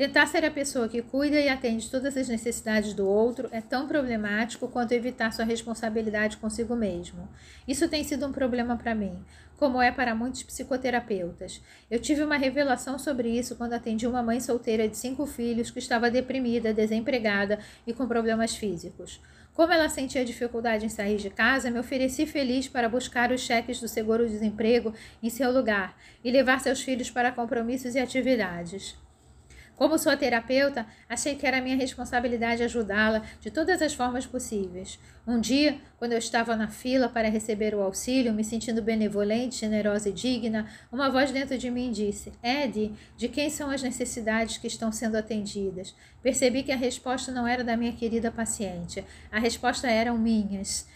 Tentar 0.00 0.26
ser 0.26 0.46
a 0.46 0.50
pessoa 0.50 0.88
que 0.88 1.02
cuida 1.02 1.38
e 1.38 1.46
atende 1.46 1.90
todas 1.90 2.16
as 2.16 2.26
necessidades 2.26 2.94
do 2.94 3.06
outro 3.06 3.50
é 3.52 3.60
tão 3.60 3.86
problemático 3.86 4.66
quanto 4.66 4.92
evitar 4.92 5.30
sua 5.30 5.44
responsabilidade 5.44 6.38
consigo 6.38 6.74
mesmo. 6.74 7.28
Isso 7.68 7.86
tem 7.86 8.02
sido 8.02 8.26
um 8.26 8.32
problema 8.32 8.78
para 8.78 8.94
mim, 8.94 9.22
como 9.60 9.82
é 9.82 9.92
para 9.92 10.14
muitos 10.14 10.42
psicoterapeutas. 10.42 11.62
Eu 11.90 12.00
tive 12.00 12.24
uma 12.24 12.38
revelação 12.38 12.98
sobre 12.98 13.28
isso 13.28 13.54
quando 13.56 13.74
atendi 13.74 14.06
uma 14.06 14.22
mãe 14.22 14.40
solteira 14.40 14.88
de 14.88 14.96
cinco 14.96 15.26
filhos 15.26 15.70
que 15.70 15.78
estava 15.78 16.10
deprimida, 16.10 16.72
desempregada 16.72 17.58
e 17.86 17.92
com 17.92 18.08
problemas 18.08 18.56
físicos. 18.56 19.20
Como 19.52 19.70
ela 19.70 19.90
sentia 19.90 20.24
dificuldade 20.24 20.86
em 20.86 20.88
sair 20.88 21.18
de 21.18 21.28
casa, 21.28 21.70
me 21.70 21.78
ofereci 21.78 22.24
feliz 22.24 22.68
para 22.68 22.88
buscar 22.88 23.30
os 23.30 23.42
cheques 23.42 23.78
do 23.78 23.86
seguro-desemprego 23.86 24.94
em 25.22 25.28
seu 25.28 25.52
lugar 25.52 25.94
e 26.24 26.30
levar 26.30 26.58
seus 26.60 26.80
filhos 26.80 27.10
para 27.10 27.30
compromissos 27.30 27.94
e 27.94 27.98
atividades. 27.98 28.96
Como 29.80 29.96
sua 29.96 30.14
terapeuta, 30.14 30.84
achei 31.08 31.36
que 31.36 31.46
era 31.46 31.58
minha 31.58 31.74
responsabilidade 31.74 32.62
ajudá-la 32.62 33.22
de 33.40 33.50
todas 33.50 33.80
as 33.80 33.94
formas 33.94 34.26
possíveis. 34.26 34.98
Um 35.26 35.40
dia, 35.40 35.78
quando 35.98 36.12
eu 36.12 36.18
estava 36.18 36.54
na 36.54 36.68
fila 36.68 37.08
para 37.08 37.30
receber 37.30 37.74
o 37.74 37.80
auxílio, 37.80 38.34
me 38.34 38.44
sentindo 38.44 38.82
benevolente, 38.82 39.56
generosa 39.56 40.10
e 40.10 40.12
digna, 40.12 40.68
uma 40.92 41.08
voz 41.08 41.32
dentro 41.32 41.56
de 41.56 41.70
mim 41.70 41.90
disse: 41.90 42.30
Ed, 42.42 42.92
de 43.16 43.26
quem 43.26 43.48
são 43.48 43.70
as 43.70 43.82
necessidades 43.82 44.58
que 44.58 44.66
estão 44.66 44.92
sendo 44.92 45.16
atendidas? 45.16 45.94
Percebi 46.22 46.62
que 46.62 46.72
a 46.72 46.76
resposta 46.76 47.32
não 47.32 47.48
era 47.48 47.64
da 47.64 47.74
minha 47.74 47.92
querida 47.92 48.30
paciente, 48.30 49.02
a 49.32 49.38
resposta 49.38 49.88
eram 49.88 50.18
minhas. 50.18 50.86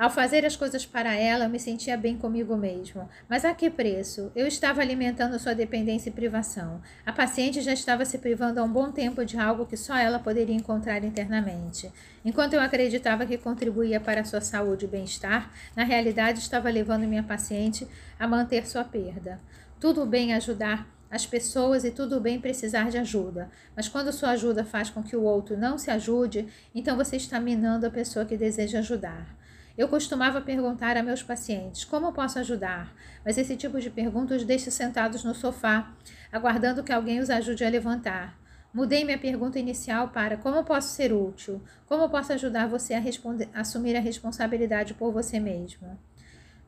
Ao 0.00 0.08
fazer 0.08 0.46
as 0.46 0.56
coisas 0.56 0.86
para 0.86 1.14
ela, 1.14 1.44
eu 1.44 1.50
me 1.50 1.60
sentia 1.60 1.94
bem 1.94 2.16
comigo 2.16 2.56
mesmo. 2.56 3.06
Mas 3.28 3.44
a 3.44 3.52
que 3.52 3.68
preço? 3.68 4.32
Eu 4.34 4.46
estava 4.46 4.80
alimentando 4.80 5.38
sua 5.38 5.54
dependência 5.54 6.08
e 6.08 6.12
privação. 6.12 6.80
A 7.04 7.12
paciente 7.12 7.60
já 7.60 7.74
estava 7.74 8.06
se 8.06 8.16
privando 8.16 8.58
há 8.58 8.62
um 8.62 8.72
bom 8.72 8.90
tempo 8.90 9.26
de 9.26 9.38
algo 9.38 9.66
que 9.66 9.76
só 9.76 9.94
ela 9.94 10.18
poderia 10.18 10.56
encontrar 10.56 11.04
internamente. 11.04 11.92
Enquanto 12.24 12.54
eu 12.54 12.62
acreditava 12.62 13.26
que 13.26 13.36
contribuía 13.36 14.00
para 14.00 14.24
sua 14.24 14.40
saúde 14.40 14.86
e 14.86 14.88
bem-estar, 14.88 15.52
na 15.76 15.84
realidade 15.84 16.38
estava 16.38 16.70
levando 16.70 17.06
minha 17.06 17.22
paciente 17.22 17.86
a 18.18 18.26
manter 18.26 18.66
sua 18.66 18.84
perda. 18.84 19.38
Tudo 19.78 20.06
bem 20.06 20.32
ajudar 20.32 20.88
as 21.10 21.26
pessoas 21.26 21.84
e 21.84 21.90
tudo 21.90 22.18
bem 22.18 22.40
precisar 22.40 22.88
de 22.88 22.96
ajuda, 22.96 23.50
mas 23.76 23.86
quando 23.86 24.12
sua 24.14 24.30
ajuda 24.30 24.64
faz 24.64 24.88
com 24.88 25.02
que 25.02 25.16
o 25.16 25.24
outro 25.24 25.58
não 25.58 25.76
se 25.76 25.90
ajude, 25.90 26.46
então 26.74 26.96
você 26.96 27.16
está 27.16 27.38
minando 27.38 27.84
a 27.84 27.90
pessoa 27.90 28.24
que 28.24 28.36
deseja 28.36 28.78
ajudar. 28.78 29.39
Eu 29.80 29.88
costumava 29.88 30.42
perguntar 30.42 30.98
a 30.98 31.02
meus 31.02 31.22
pacientes 31.22 31.86
como 31.86 32.12
posso 32.12 32.38
ajudar, 32.38 32.94
mas 33.24 33.38
esse 33.38 33.56
tipo 33.56 33.80
de 33.80 33.88
pergunta 33.88 34.36
os 34.36 34.44
deixa 34.44 34.70
sentados 34.70 35.24
no 35.24 35.34
sofá, 35.34 35.90
aguardando 36.30 36.82
que 36.82 36.92
alguém 36.92 37.18
os 37.18 37.30
ajude 37.30 37.64
a 37.64 37.70
levantar. 37.70 38.38
Mudei 38.74 39.06
minha 39.06 39.16
pergunta 39.16 39.58
inicial 39.58 40.08
para 40.08 40.36
como 40.36 40.64
posso 40.64 40.94
ser 40.94 41.14
útil? 41.14 41.62
Como 41.86 42.10
posso 42.10 42.30
ajudar 42.34 42.68
você 42.68 42.92
a, 42.92 42.98
a 42.98 43.60
assumir 43.62 43.96
a 43.96 44.00
responsabilidade 44.00 44.92
por 44.92 45.10
você 45.12 45.40
mesmo? 45.40 45.98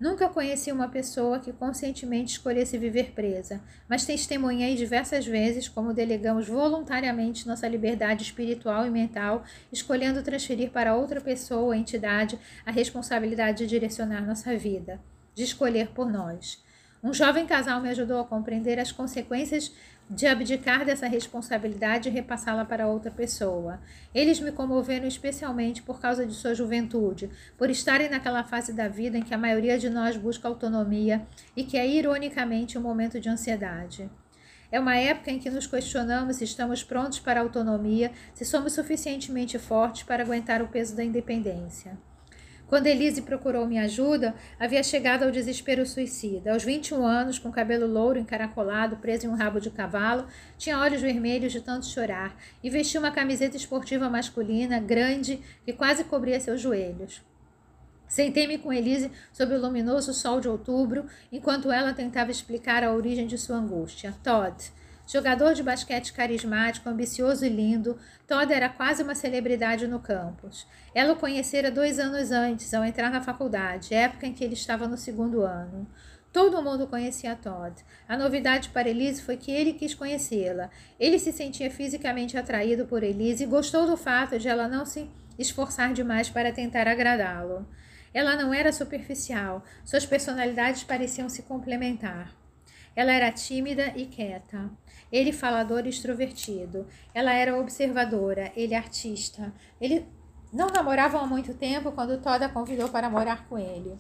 Nunca 0.03 0.29
conheci 0.29 0.73
uma 0.73 0.89
pessoa 0.89 1.39
que 1.39 1.53
conscientemente 1.53 2.33
escolhesse 2.33 2.77
viver 2.77 3.13
presa, 3.13 3.61
mas 3.89 4.05
testemunhei 4.05 4.75
diversas 4.75 5.25
vezes 5.25 5.69
como 5.69 5.95
delegamos 5.95 6.49
voluntariamente 6.49 7.47
nossa 7.47 7.69
liberdade 7.69 8.25
espiritual 8.25 8.85
e 8.85 8.91
mental, 8.91 9.45
escolhendo 9.71 10.21
transferir 10.21 10.73
para 10.73 10.97
outra 10.97 11.21
pessoa 11.21 11.61
ou 11.61 11.73
entidade 11.73 12.37
a 12.67 12.73
responsabilidade 12.73 13.59
de 13.59 13.69
direcionar 13.69 14.27
nossa 14.27 14.57
vida, 14.57 15.01
de 15.37 15.45
escolher 15.45 15.91
por 15.91 16.11
nós. 16.11 16.61
Um 17.01 17.15
jovem 17.15 17.47
casal 17.47 17.81
me 17.81 17.89
ajudou 17.91 18.19
a 18.19 18.25
compreender 18.25 18.81
as 18.81 18.91
consequências 18.91 19.73
de 20.15 20.27
abdicar 20.27 20.85
dessa 20.85 21.07
responsabilidade 21.07 22.09
e 22.09 22.13
repassá-la 22.13 22.67
para 22.67 22.87
outra 22.87 23.11
pessoa. 23.11 23.81
Eles 24.15 24.41
me 24.41 24.53
comoveram 24.53 25.09
especialmente 25.09 25.83
por 25.83 26.01
causa 26.01 26.27
de 26.27 26.35
sua 26.35 26.55
juventude, 26.55 27.31
por 27.57 27.71
estarem 27.71 28.11
naquela 28.11 28.45
fase 28.45 28.75
da 28.75 28.89
vida 28.89 29.17
em 29.17 29.23
que 29.23 29.33
a 29.33 29.39
maioria 29.39 29.79
de 29.79 29.89
nós 29.89 30.15
busca 30.19 30.47
autonomia 30.47 31.27
e 31.57 31.65
que 31.65 31.79
é 31.79 31.89
ironicamente 31.89 32.77
um 32.77 32.83
momento 32.83 33.19
de 33.19 33.31
ansiedade. 33.31 34.11
É 34.71 34.79
uma 34.79 34.97
época 34.97 35.31
em 35.31 35.39
que 35.39 35.49
nos 35.49 35.67
questionamos 35.67 36.37
se 36.37 36.45
estamos 36.45 36.85
prontos 36.85 37.19
para 37.19 37.41
a 37.41 37.43
autonomia, 37.43 38.13
se 38.35 38.45
somos 38.45 38.75
suficientemente 38.75 39.59
fortes 39.59 40.03
para 40.03 40.23
aguentar 40.23 40.61
o 40.61 40.69
peso 40.69 40.95
da 40.95 41.03
independência. 41.03 41.99
Quando 42.73 42.87
Elise 42.87 43.21
procurou 43.21 43.67
minha 43.67 43.83
ajuda, 43.83 44.35
havia 44.59 44.83
chegado 44.83 45.25
ao 45.25 45.31
desespero 45.31 45.85
suicida. 45.85 46.55
Aos 46.55 46.65
21 46.65 47.05
anos, 47.05 47.39
com 47.39 47.53
cabelo 47.53 47.87
louro 47.87 48.19
encaracolado, 48.19 48.97
preso 48.97 49.27
em 49.27 49.29
um 49.29 49.35
rabo 49.35 49.61
de 49.61 49.69
cavalo, 49.69 50.27
tinha 50.57 50.79
olhos 50.79 51.03
vermelhos 51.03 51.53
de 51.53 51.61
tanto 51.61 51.85
chorar 51.85 52.35
e 52.65 52.71
vestia 52.71 52.99
uma 52.99 53.11
camiseta 53.11 53.59
esportiva 53.59 54.09
masculina 54.09 54.81
grande 54.81 55.39
que 55.67 55.75
quase 55.75 56.03
cobria 56.05 56.41
seus 56.41 56.63
joelhos. 56.63 57.21
Sentei-me 58.09 58.57
com 58.57 58.73
Elise 58.73 59.11
sob 59.35 59.53
o 59.53 59.61
luminoso 59.61 60.15
sol 60.15 60.41
de 60.41 60.49
outubro, 60.49 61.05
enquanto 61.31 61.71
ela 61.71 61.93
tentava 61.93 62.31
explicar 62.31 62.83
a 62.83 62.95
origem 62.95 63.27
de 63.27 63.37
sua 63.37 63.57
angústia. 63.57 64.15
Todd, 64.25 64.73
Jogador 65.07 65.55
de 65.55 65.63
basquete 65.63 66.13
carismático, 66.13 66.89
ambicioso 66.89 67.45
e 67.45 67.49
lindo, 67.49 67.99
Todd 68.27 68.53
era 68.53 68.69
quase 68.69 69.03
uma 69.03 69.15
celebridade 69.15 69.87
no 69.87 69.99
campus. 69.99 70.67
Ela 70.95 71.13
o 71.13 71.17
conhecera 71.17 71.71
dois 71.71 71.99
anos 71.99 72.31
antes, 72.31 72.73
ao 72.73 72.85
entrar 72.85 73.11
na 73.11 73.21
faculdade, 73.21 73.95
época 73.95 74.27
em 74.27 74.33
que 74.33 74.45
ele 74.45 74.55
estava 74.55 74.87
no 74.87 74.97
segundo 74.97 75.43
ano. 75.43 75.87
Todo 76.33 76.63
mundo 76.63 76.87
conhecia 76.87 77.37
Todd. 77.37 77.75
A 78.09 78.17
novidade 78.17 78.71
para 78.71 78.89
Elise 78.89 79.21
foi 79.21 79.37
que 79.37 79.51
ele 79.51 79.75
quis 79.75 79.95
conhecê-la. 79.95 80.71
Ele 80.99 81.19
se 81.19 81.31
sentia 81.31 81.71
fisicamente 81.71 82.39
atraído 82.39 82.87
por 82.87 83.03
Elise 83.03 83.45
e 83.45 83.47
gostou 83.47 83.87
do 83.87 83.99
fato 83.99 84.39
de 84.39 84.49
ela 84.49 84.67
não 84.67 84.87
se 84.87 85.11
esforçar 85.39 85.93
demais 85.93 86.31
para 86.31 86.53
tentar 86.53 86.89
agradá-lo. 86.89 87.67
Ela 88.15 88.37
não 88.37 88.53
era 88.53 88.73
superficial, 88.73 89.63
suas 89.85 90.07
personalidades 90.07 90.85
pareciam 90.85 91.29
se 91.29 91.43
complementar. 91.43 92.42
Ela 92.95 93.13
era 93.13 93.33
tímida 93.33 93.93
e 93.97 94.07
quieta. 94.07 94.71
Ele 95.11 95.33
falador 95.33 95.87
e 95.87 95.89
extrovertido. 95.89 96.87
Ela 97.15 97.33
era 97.33 97.59
observadora, 97.59 98.53
ele 98.55 98.75
artista. 98.75 99.53
Ele 99.81 100.07
não 100.53 100.69
namoravam 100.69 101.23
há 101.23 101.27
muito 101.27 101.55
tempo 101.55 101.93
quando 101.93 102.21
Todd 102.21 102.45
a 102.45 102.49
convidou 102.49 102.89
para 102.89 103.09
morar 103.09 103.49
com 103.49 103.59
ele. 103.59 103.97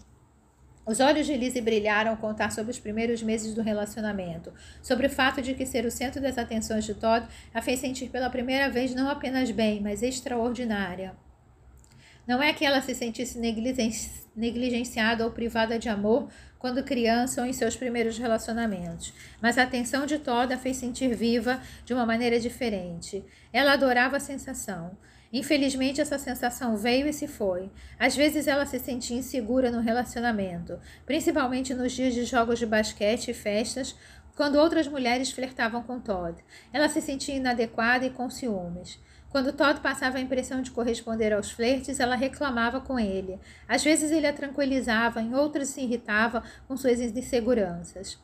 Os 0.84 0.98
olhos 0.98 1.26
de 1.26 1.36
Lizzie 1.36 1.62
brilharam 1.62 2.10
ao 2.10 2.16
contar 2.16 2.50
sobre 2.50 2.72
os 2.72 2.78
primeiros 2.78 3.22
meses 3.22 3.54
do 3.54 3.62
relacionamento, 3.62 4.52
sobre 4.82 5.06
o 5.06 5.10
fato 5.10 5.40
de 5.40 5.54
que 5.54 5.64
ser 5.64 5.86
o 5.86 5.90
centro 5.92 6.20
das 6.20 6.36
atenções 6.36 6.84
de 6.84 6.94
Todd 6.94 7.26
a 7.54 7.62
fez 7.62 7.78
sentir 7.78 8.08
pela 8.08 8.28
primeira 8.28 8.68
vez 8.68 8.92
não 8.92 9.08
apenas 9.08 9.52
bem, 9.52 9.80
mas 9.80 10.02
extraordinária. 10.02 11.14
Não 12.26 12.42
é 12.42 12.52
que 12.52 12.64
ela 12.64 12.80
se 12.80 12.94
sentisse 12.94 13.38
negligenciada 14.34 15.24
ou 15.24 15.30
privada 15.30 15.78
de 15.78 15.88
amor 15.88 16.28
quando 16.62 16.84
criança 16.84 17.40
ou 17.40 17.46
em 17.46 17.52
seus 17.52 17.74
primeiros 17.74 18.16
relacionamentos, 18.16 19.12
mas 19.40 19.58
a 19.58 19.64
atenção 19.64 20.06
de 20.06 20.20
Todd 20.20 20.54
a 20.54 20.56
fez 20.56 20.76
sentir 20.76 21.12
viva 21.12 21.60
de 21.84 21.92
uma 21.92 22.06
maneira 22.06 22.38
diferente. 22.38 23.24
Ela 23.52 23.72
adorava 23.72 24.18
a 24.18 24.20
sensação. 24.20 24.96
Infelizmente, 25.32 26.00
essa 26.00 26.20
sensação 26.20 26.76
veio 26.76 27.08
e 27.08 27.12
se 27.12 27.26
foi. 27.26 27.68
Às 27.98 28.14
vezes, 28.14 28.46
ela 28.46 28.64
se 28.64 28.78
sentia 28.78 29.16
insegura 29.16 29.72
no 29.72 29.80
relacionamento, 29.80 30.78
principalmente 31.04 31.74
nos 31.74 31.90
dias 31.90 32.14
de 32.14 32.24
jogos 32.24 32.60
de 32.60 32.66
basquete 32.66 33.32
e 33.32 33.34
festas, 33.34 33.96
quando 34.36 34.54
outras 34.54 34.86
mulheres 34.86 35.32
flertavam 35.32 35.82
com 35.82 35.98
Todd. 35.98 36.36
Ela 36.72 36.88
se 36.88 37.00
sentia 37.00 37.34
inadequada 37.34 38.06
e 38.06 38.10
com 38.10 38.30
ciúmes. 38.30 39.00
Quando 39.32 39.50
Todd 39.50 39.80
passava 39.80 40.18
a 40.18 40.20
impressão 40.20 40.60
de 40.60 40.70
corresponder 40.70 41.32
aos 41.32 41.50
flertes, 41.50 41.98
ela 41.98 42.14
reclamava 42.14 42.82
com 42.82 43.00
ele. 43.00 43.40
Às 43.66 43.82
vezes 43.82 44.10
ele 44.10 44.26
a 44.26 44.32
tranquilizava, 44.32 45.22
em 45.22 45.34
outras 45.34 45.68
se 45.68 45.80
irritava 45.80 46.42
com 46.68 46.76
suas 46.76 47.00
inseguranças. 47.00 48.20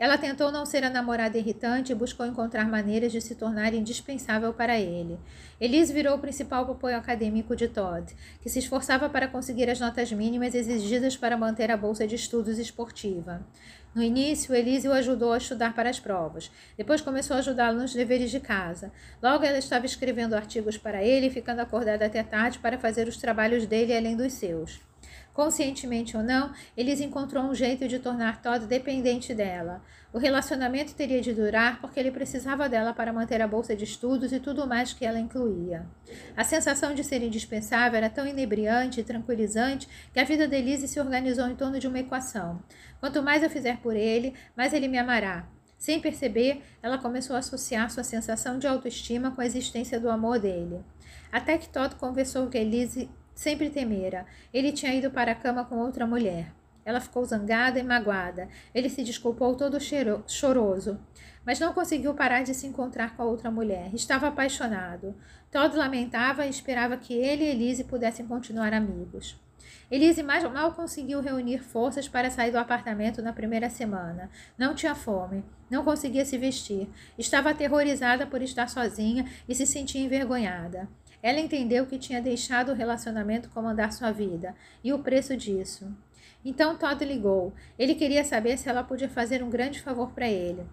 Ela 0.00 0.16
tentou 0.16 0.50
não 0.50 0.64
ser 0.64 0.82
a 0.82 0.88
namorada 0.88 1.36
irritante 1.36 1.92
e 1.92 1.94
buscou 1.94 2.24
encontrar 2.24 2.66
maneiras 2.66 3.12
de 3.12 3.20
se 3.20 3.34
tornar 3.34 3.74
indispensável 3.74 4.50
para 4.50 4.80
ele. 4.80 5.20
Elise 5.60 5.92
virou 5.92 6.16
o 6.16 6.18
principal 6.18 6.62
apoio 6.72 6.96
acadêmico 6.96 7.54
de 7.54 7.68
Todd, 7.68 8.10
que 8.40 8.48
se 8.48 8.60
esforçava 8.60 9.10
para 9.10 9.28
conseguir 9.28 9.68
as 9.68 9.78
notas 9.78 10.10
mínimas 10.10 10.54
exigidas 10.54 11.18
para 11.18 11.36
manter 11.36 11.70
a 11.70 11.76
bolsa 11.76 12.06
de 12.06 12.14
estudos 12.14 12.58
esportiva. 12.58 13.46
No 13.94 14.02
início, 14.02 14.54
Elise 14.54 14.88
o 14.88 14.92
ajudou 14.94 15.34
a 15.34 15.38
estudar 15.38 15.74
para 15.74 15.90
as 15.90 16.00
provas. 16.00 16.50
Depois 16.78 17.02
começou 17.02 17.36
a 17.36 17.40
ajudá-lo 17.40 17.78
nos 17.78 17.92
deveres 17.92 18.30
de 18.30 18.40
casa. 18.40 18.90
Logo, 19.22 19.44
ela 19.44 19.58
estava 19.58 19.84
escrevendo 19.84 20.34
artigos 20.34 20.78
para 20.78 21.04
ele 21.04 21.26
e 21.26 21.30
ficando 21.30 21.60
acordada 21.60 22.06
até 22.06 22.22
tarde 22.22 22.58
para 22.58 22.78
fazer 22.78 23.06
os 23.06 23.18
trabalhos 23.18 23.66
dele 23.66 23.94
além 23.94 24.16
dos 24.16 24.32
seus. 24.32 24.80
Conscientemente 25.32 26.16
ou 26.16 26.22
não, 26.22 26.52
Elise 26.76 27.04
encontrou 27.04 27.44
um 27.44 27.54
jeito 27.54 27.86
de 27.86 27.98
tornar 27.98 28.42
Todd 28.42 28.66
dependente 28.66 29.32
dela. 29.32 29.82
O 30.12 30.18
relacionamento 30.18 30.92
teria 30.92 31.20
de 31.20 31.32
durar 31.32 31.80
porque 31.80 32.00
ele 32.00 32.10
precisava 32.10 32.68
dela 32.68 32.92
para 32.92 33.12
manter 33.12 33.40
a 33.40 33.46
bolsa 33.46 33.76
de 33.76 33.84
estudos 33.84 34.32
e 34.32 34.40
tudo 34.40 34.66
mais 34.66 34.92
que 34.92 35.04
ela 35.04 35.20
incluía. 35.20 35.86
A 36.36 36.42
sensação 36.42 36.94
de 36.94 37.04
ser 37.04 37.22
indispensável 37.22 37.96
era 37.96 38.10
tão 38.10 38.26
inebriante 38.26 39.00
e 39.00 39.04
tranquilizante 39.04 39.88
que 40.12 40.18
a 40.18 40.24
vida 40.24 40.48
de 40.48 40.56
Elise 40.56 40.88
se 40.88 40.98
organizou 40.98 41.46
em 41.46 41.54
torno 41.54 41.78
de 41.78 41.86
uma 41.86 42.00
equação. 42.00 42.60
Quanto 42.98 43.22
mais 43.22 43.42
eu 43.44 43.50
fizer 43.50 43.78
por 43.78 43.94
ele, 43.94 44.34
mais 44.56 44.72
ele 44.72 44.88
me 44.88 44.98
amará. 44.98 45.46
Sem 45.78 46.00
perceber, 46.00 46.60
ela 46.82 46.98
começou 46.98 47.36
a 47.36 47.38
associar 47.38 47.88
sua 47.88 48.04
sensação 48.04 48.58
de 48.58 48.66
autoestima 48.66 49.30
com 49.30 49.40
a 49.40 49.46
existência 49.46 49.98
do 49.98 50.10
amor 50.10 50.38
dele. 50.38 50.80
Até 51.32 51.56
que 51.56 51.68
Todd 51.68 51.94
conversou 51.94 52.48
que 52.48 52.58
Elise 52.58 53.08
sempre 53.40 53.70
temera. 53.70 54.26
Ele 54.52 54.70
tinha 54.70 54.94
ido 54.94 55.10
para 55.10 55.32
a 55.32 55.34
cama 55.34 55.64
com 55.64 55.76
outra 55.76 56.06
mulher. 56.06 56.52
Ela 56.84 57.00
ficou 57.00 57.24
zangada 57.24 57.78
e 57.78 57.82
magoada. 57.82 58.50
Ele 58.74 58.90
se 58.90 59.02
desculpou 59.02 59.54
todo 59.54 59.78
choroso, 60.26 61.00
mas 61.44 61.58
não 61.58 61.72
conseguiu 61.72 62.12
parar 62.12 62.42
de 62.42 62.52
se 62.52 62.66
encontrar 62.66 63.16
com 63.16 63.22
a 63.22 63.24
outra 63.24 63.50
mulher. 63.50 63.94
Estava 63.94 64.28
apaixonado. 64.28 65.14
Todd 65.50 65.74
lamentava 65.74 66.44
e 66.44 66.50
esperava 66.50 66.98
que 66.98 67.14
ele 67.14 67.44
e 67.44 67.48
Elise 67.48 67.84
pudessem 67.84 68.26
continuar 68.26 68.74
amigos. 68.74 69.40
Elise 69.90 70.22
mal 70.22 70.72
conseguiu 70.74 71.22
reunir 71.22 71.62
forças 71.62 72.06
para 72.06 72.30
sair 72.30 72.50
do 72.50 72.58
apartamento 72.58 73.22
na 73.22 73.32
primeira 73.32 73.70
semana. 73.70 74.30
Não 74.58 74.74
tinha 74.74 74.94
fome, 74.94 75.42
não 75.70 75.82
conseguia 75.82 76.26
se 76.26 76.36
vestir, 76.36 76.88
estava 77.18 77.50
aterrorizada 77.50 78.26
por 78.26 78.42
estar 78.42 78.68
sozinha 78.68 79.24
e 79.48 79.54
se 79.54 79.66
sentia 79.66 80.02
envergonhada. 80.02 80.88
Ela 81.22 81.40
entendeu 81.40 81.86
que 81.86 81.98
tinha 81.98 82.20
deixado 82.20 82.72
o 82.72 82.74
relacionamento 82.74 83.50
comandar 83.50 83.92
sua 83.92 84.10
vida 84.10 84.54
e 84.82 84.92
o 84.92 84.98
preço 84.98 85.36
disso. 85.36 85.94
Então 86.44 86.76
Todd 86.76 87.04
ligou. 87.04 87.52
Ele 87.78 87.94
queria 87.94 88.24
saber 88.24 88.56
se 88.56 88.68
ela 88.68 88.82
podia 88.82 89.08
fazer 89.08 89.42
um 89.42 89.50
grande 89.50 89.80
favor 89.80 90.10
para 90.12 90.28
ele. 90.28 90.66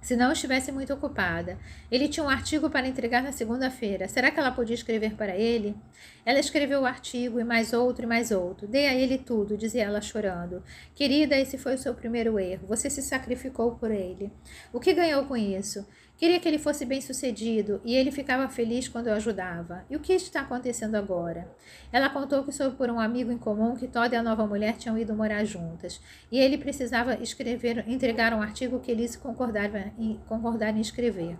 Se 0.00 0.16
não 0.16 0.32
estivesse 0.32 0.72
muito 0.72 0.94
ocupada. 0.94 1.58
Ele 1.90 2.08
tinha 2.08 2.24
um 2.24 2.28
artigo 2.28 2.70
para 2.70 2.88
entregar 2.88 3.22
na 3.22 3.32
segunda-feira. 3.32 4.08
Será 4.08 4.30
que 4.30 4.40
ela 4.40 4.50
podia 4.50 4.74
escrever 4.74 5.14
para 5.14 5.36
ele? 5.36 5.76
Ela 6.24 6.38
escreveu 6.38 6.80
o 6.80 6.86
artigo 6.86 7.38
e 7.38 7.44
mais 7.44 7.74
outro 7.74 8.04
e 8.04 8.06
mais 8.06 8.30
outro. 8.30 8.66
Dei 8.66 8.86
a 8.86 8.94
ele 8.94 9.18
tudo, 9.18 9.58
dizia 9.58 9.84
ela 9.84 10.00
chorando. 10.00 10.62
Querida, 10.94 11.36
esse 11.36 11.58
foi 11.58 11.74
o 11.74 11.78
seu 11.78 11.94
primeiro 11.94 12.38
erro. 12.38 12.66
Você 12.66 12.88
se 12.88 13.02
sacrificou 13.02 13.72
por 13.72 13.90
ele. 13.90 14.32
O 14.72 14.80
que 14.80 14.94
ganhou 14.94 15.26
com 15.26 15.36
isso? 15.36 15.86
Queria 16.20 16.38
que 16.38 16.46
ele 16.46 16.58
fosse 16.58 16.84
bem 16.84 17.00
sucedido 17.00 17.80
e 17.82 17.96
ele 17.96 18.10
ficava 18.10 18.46
feliz 18.46 18.86
quando 18.86 19.06
eu 19.06 19.14
ajudava. 19.14 19.86
E 19.88 19.96
o 19.96 20.00
que 20.00 20.12
está 20.12 20.42
acontecendo 20.42 20.94
agora? 20.96 21.50
Ela 21.90 22.10
contou 22.10 22.44
que 22.44 22.52
soube 22.52 22.76
por 22.76 22.90
um 22.90 23.00
amigo 23.00 23.32
em 23.32 23.38
comum 23.38 23.74
que 23.74 23.88
Todd 23.88 24.14
e 24.14 24.18
a 24.18 24.22
nova 24.22 24.46
mulher 24.46 24.76
tinham 24.76 24.98
ido 24.98 25.16
morar 25.16 25.46
juntas. 25.46 25.98
E 26.30 26.38
ele 26.38 26.58
precisava 26.58 27.14
escrever, 27.22 27.88
entregar 27.88 28.34
um 28.34 28.42
artigo 28.42 28.80
que 28.80 28.90
Elise 28.90 29.16
concordava 29.16 29.92
em, 29.98 30.20
concordar 30.28 30.76
em 30.76 30.82
escrever. 30.82 31.38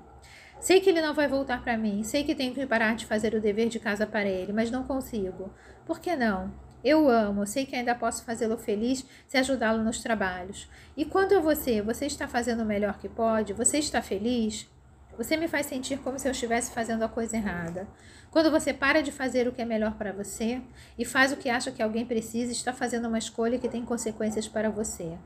Sei 0.58 0.80
que 0.80 0.88
ele 0.88 1.02
não 1.02 1.12
vai 1.12 1.28
voltar 1.28 1.62
para 1.62 1.76
mim, 1.76 2.02
sei 2.02 2.24
que 2.24 2.34
tenho 2.34 2.54
que 2.54 2.64
parar 2.64 2.96
de 2.96 3.04
fazer 3.04 3.34
o 3.34 3.40
dever 3.40 3.68
de 3.68 3.78
casa 3.78 4.06
para 4.06 4.30
ele, 4.30 4.50
mas 4.50 4.70
não 4.70 4.84
consigo. 4.84 5.52
Por 5.84 6.00
que 6.00 6.16
não? 6.16 6.50
Eu 6.82 7.08
amo, 7.10 7.46
sei 7.46 7.66
que 7.66 7.76
ainda 7.76 7.94
posso 7.94 8.24
fazê-lo 8.24 8.56
feliz 8.56 9.04
se 9.28 9.36
ajudá-lo 9.36 9.82
nos 9.84 10.02
trabalhos. 10.02 10.68
E 10.96 11.04
quanto 11.04 11.36
a 11.36 11.40
você, 11.40 11.82
você 11.82 12.06
está 12.06 12.26
fazendo 12.26 12.62
o 12.62 12.66
melhor 12.66 12.98
que 12.98 13.08
pode? 13.08 13.52
Você 13.52 13.78
está 13.78 14.00
feliz? 14.00 14.66
Você 15.16 15.36
me 15.36 15.48
faz 15.48 15.66
sentir 15.66 15.98
como 15.98 16.18
se 16.18 16.26
eu 16.26 16.32
estivesse 16.32 16.72
fazendo 16.72 17.02
a 17.02 17.08
coisa 17.08 17.36
errada. 17.36 17.86
Quando 18.30 18.50
você 18.50 18.72
para 18.72 19.02
de 19.02 19.12
fazer 19.12 19.46
o 19.46 19.52
que 19.52 19.60
é 19.60 19.64
melhor 19.66 19.94
para 19.94 20.12
você 20.12 20.62
e 20.98 21.04
faz 21.04 21.32
o 21.32 21.36
que 21.36 21.50
acha 21.50 21.70
que 21.70 21.82
alguém 21.82 22.06
precisa, 22.06 22.52
está 22.52 22.72
fazendo 22.72 23.08
uma 23.08 23.18
escolha 23.18 23.58
que 23.58 23.68
tem 23.68 23.84
consequências 23.84 24.48
para 24.48 24.70
você. 24.70 25.18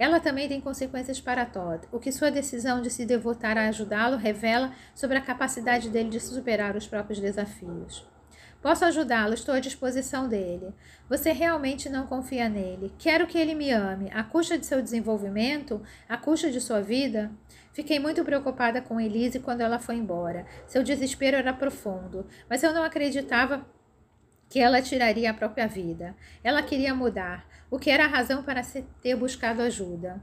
Ela 0.00 0.18
também 0.18 0.48
tem 0.48 0.60
consequências 0.60 1.20
para 1.20 1.44
Todd. 1.46 1.86
O 1.92 2.00
que 2.00 2.10
sua 2.10 2.30
decisão 2.30 2.80
de 2.80 2.90
se 2.90 3.04
devotar 3.04 3.56
a 3.56 3.68
ajudá-lo 3.68 4.16
revela 4.16 4.72
sobre 4.94 5.18
a 5.18 5.20
capacidade 5.20 5.90
dele 5.90 6.08
de 6.08 6.18
superar 6.18 6.74
os 6.74 6.86
próprios 6.86 7.20
desafios. 7.20 8.08
Posso 8.62 8.84
ajudá-lo, 8.84 9.32
estou 9.32 9.54
à 9.54 9.60
disposição 9.60 10.28
dele. 10.28 10.74
Você 11.08 11.32
realmente 11.32 11.88
não 11.88 12.06
confia 12.06 12.48
nele. 12.48 12.92
Quero 12.98 13.26
que 13.26 13.38
ele 13.38 13.54
me 13.54 13.70
ame, 13.70 14.10
à 14.12 14.22
custa 14.22 14.58
de 14.58 14.66
seu 14.66 14.82
desenvolvimento, 14.82 15.82
à 16.06 16.16
custa 16.18 16.50
de 16.50 16.60
sua 16.60 16.82
vida. 16.82 17.30
Fiquei 17.72 17.98
muito 17.98 18.22
preocupada 18.22 18.82
com 18.82 19.00
Elise 19.00 19.40
quando 19.40 19.62
ela 19.62 19.78
foi 19.78 19.96
embora. 19.96 20.44
Seu 20.66 20.82
desespero 20.82 21.38
era 21.38 21.54
profundo, 21.54 22.26
mas 22.48 22.62
eu 22.62 22.74
não 22.74 22.84
acreditava 22.84 23.66
que 24.50 24.58
ela 24.58 24.82
tiraria 24.82 25.30
a 25.30 25.34
própria 25.34 25.66
vida. 25.66 26.14
Ela 26.44 26.62
queria 26.62 26.94
mudar, 26.94 27.46
o 27.70 27.78
que 27.78 27.90
era 27.90 28.04
a 28.04 28.08
razão 28.08 28.42
para 28.42 28.62
ter 29.00 29.16
buscado 29.16 29.62
ajuda. 29.62 30.20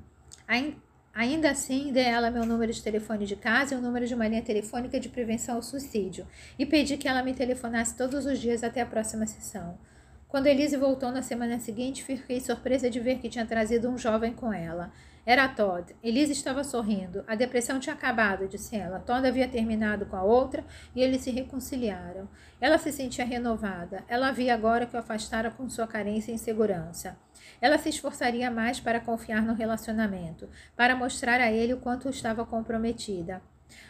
Ainda 1.17 1.49
assim, 1.49 1.91
dei 1.91 2.05
a 2.05 2.09
ela 2.09 2.29
meu 2.29 2.45
número 2.45 2.71
de 2.71 2.79
telefone 2.79 3.25
de 3.25 3.35
casa 3.35 3.73
e 3.73 3.77
o 3.79 3.81
número 3.81 4.05
de 4.05 4.13
uma 4.13 4.27
linha 4.27 4.43
telefônica 4.43 4.99
de 4.99 5.09
prevenção 5.09 5.55
ao 5.55 5.63
suicídio 5.63 6.27
e 6.59 6.63
pedi 6.63 6.95
que 6.95 7.07
ela 7.07 7.23
me 7.23 7.33
telefonasse 7.33 7.97
todos 7.97 8.27
os 8.27 8.37
dias 8.37 8.63
até 8.63 8.81
a 8.81 8.85
próxima 8.85 9.25
sessão. 9.25 9.79
Quando 10.27 10.45
Elise 10.45 10.77
voltou 10.77 11.11
na 11.11 11.23
semana 11.23 11.59
seguinte, 11.59 12.03
fiquei 12.03 12.39
surpresa 12.39 12.87
de 12.87 12.99
ver 12.99 13.17
que 13.17 13.29
tinha 13.29 13.47
trazido 13.47 13.89
um 13.89 13.97
jovem 13.97 14.31
com 14.31 14.53
ela. 14.53 14.91
Era 15.27 15.45
Todd. 15.49 15.93
Elise 16.01 16.31
estava 16.31 16.63
sorrindo. 16.63 17.21
A 17.27 17.35
depressão 17.35 17.81
tinha 17.81 17.93
acabado, 17.93 18.47
disse 18.47 18.77
ela. 18.77 19.01
Todd 19.01 19.27
havia 19.27 19.45
terminado 19.45 20.05
com 20.05 20.15
a 20.15 20.23
outra 20.23 20.63
e 20.95 21.03
eles 21.03 21.19
se 21.19 21.31
reconciliaram. 21.31 22.29
Ela 22.61 22.77
se 22.77 22.93
sentia 22.93 23.25
renovada. 23.25 24.05
Ela 24.07 24.31
via 24.31 24.53
agora 24.53 24.85
que 24.85 24.95
o 24.95 24.99
afastara 24.99 25.51
com 25.51 25.69
sua 25.69 25.85
carência 25.85 26.31
e 26.31 26.35
insegurança. 26.35 27.19
Ela 27.59 27.77
se 27.77 27.89
esforçaria 27.89 28.49
mais 28.49 28.79
para 28.79 29.01
confiar 29.01 29.41
no 29.41 29.53
relacionamento, 29.53 30.47
para 30.77 30.95
mostrar 30.95 31.41
a 31.41 31.51
ele 31.51 31.73
o 31.73 31.81
quanto 31.81 32.07
estava 32.07 32.45
comprometida. 32.45 33.41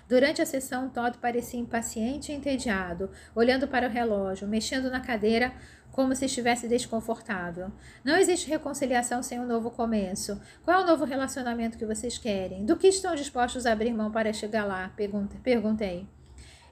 Durante 0.07 0.41
a 0.41 0.45
sessão, 0.45 0.89
Todd 0.89 1.17
parecia 1.17 1.59
impaciente 1.59 2.31
e 2.31 2.35
entediado, 2.35 3.09
olhando 3.35 3.67
para 3.67 3.87
o 3.87 3.91
relógio, 3.91 4.47
mexendo 4.47 4.89
na 4.89 5.01
cadeira 5.01 5.53
como 5.91 6.15
se 6.15 6.25
estivesse 6.25 6.67
desconfortável. 6.67 7.71
Não 8.03 8.15
existe 8.15 8.47
reconciliação 8.47 9.23
sem 9.23 9.39
um 9.39 9.47
novo 9.47 9.71
começo. 9.71 10.39
Qual 10.63 10.79
é 10.79 10.83
o 10.83 10.87
novo 10.87 11.05
relacionamento 11.05 11.77
que 11.77 11.85
vocês 11.85 12.17
querem? 12.17 12.65
Do 12.65 12.77
que 12.77 12.87
estão 12.87 13.15
dispostos 13.15 13.65
a 13.65 13.71
abrir 13.71 13.91
mão 13.93 14.11
para 14.11 14.31
chegar 14.31 14.63
lá? 14.63 14.91
Perguntei. 15.43 16.07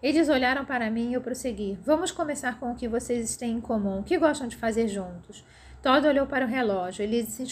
Eles 0.02 0.30
olharam 0.30 0.64
para 0.64 0.92
mim 0.92 1.10
e 1.10 1.14
eu 1.16 1.22
prossegui. 1.22 1.80
Vamos 1.84 2.12
começar 2.12 2.60
com 2.60 2.72
o 2.72 2.76
que 2.76 2.88
vocês 2.88 3.36
têm 3.36 3.54
em 3.54 3.62
comum. 3.62 4.02
O 4.02 4.04
que 4.04 4.20
gostam 4.20 4.48
de 4.48 4.56
fazer 4.56 4.88
juntos? 4.88 5.44
Todd 5.82 6.06
olhou 6.06 6.28
para 6.28 6.46
o 6.46 6.48
relógio. 6.48 7.02
Ele 7.02 7.24
se 7.26 7.44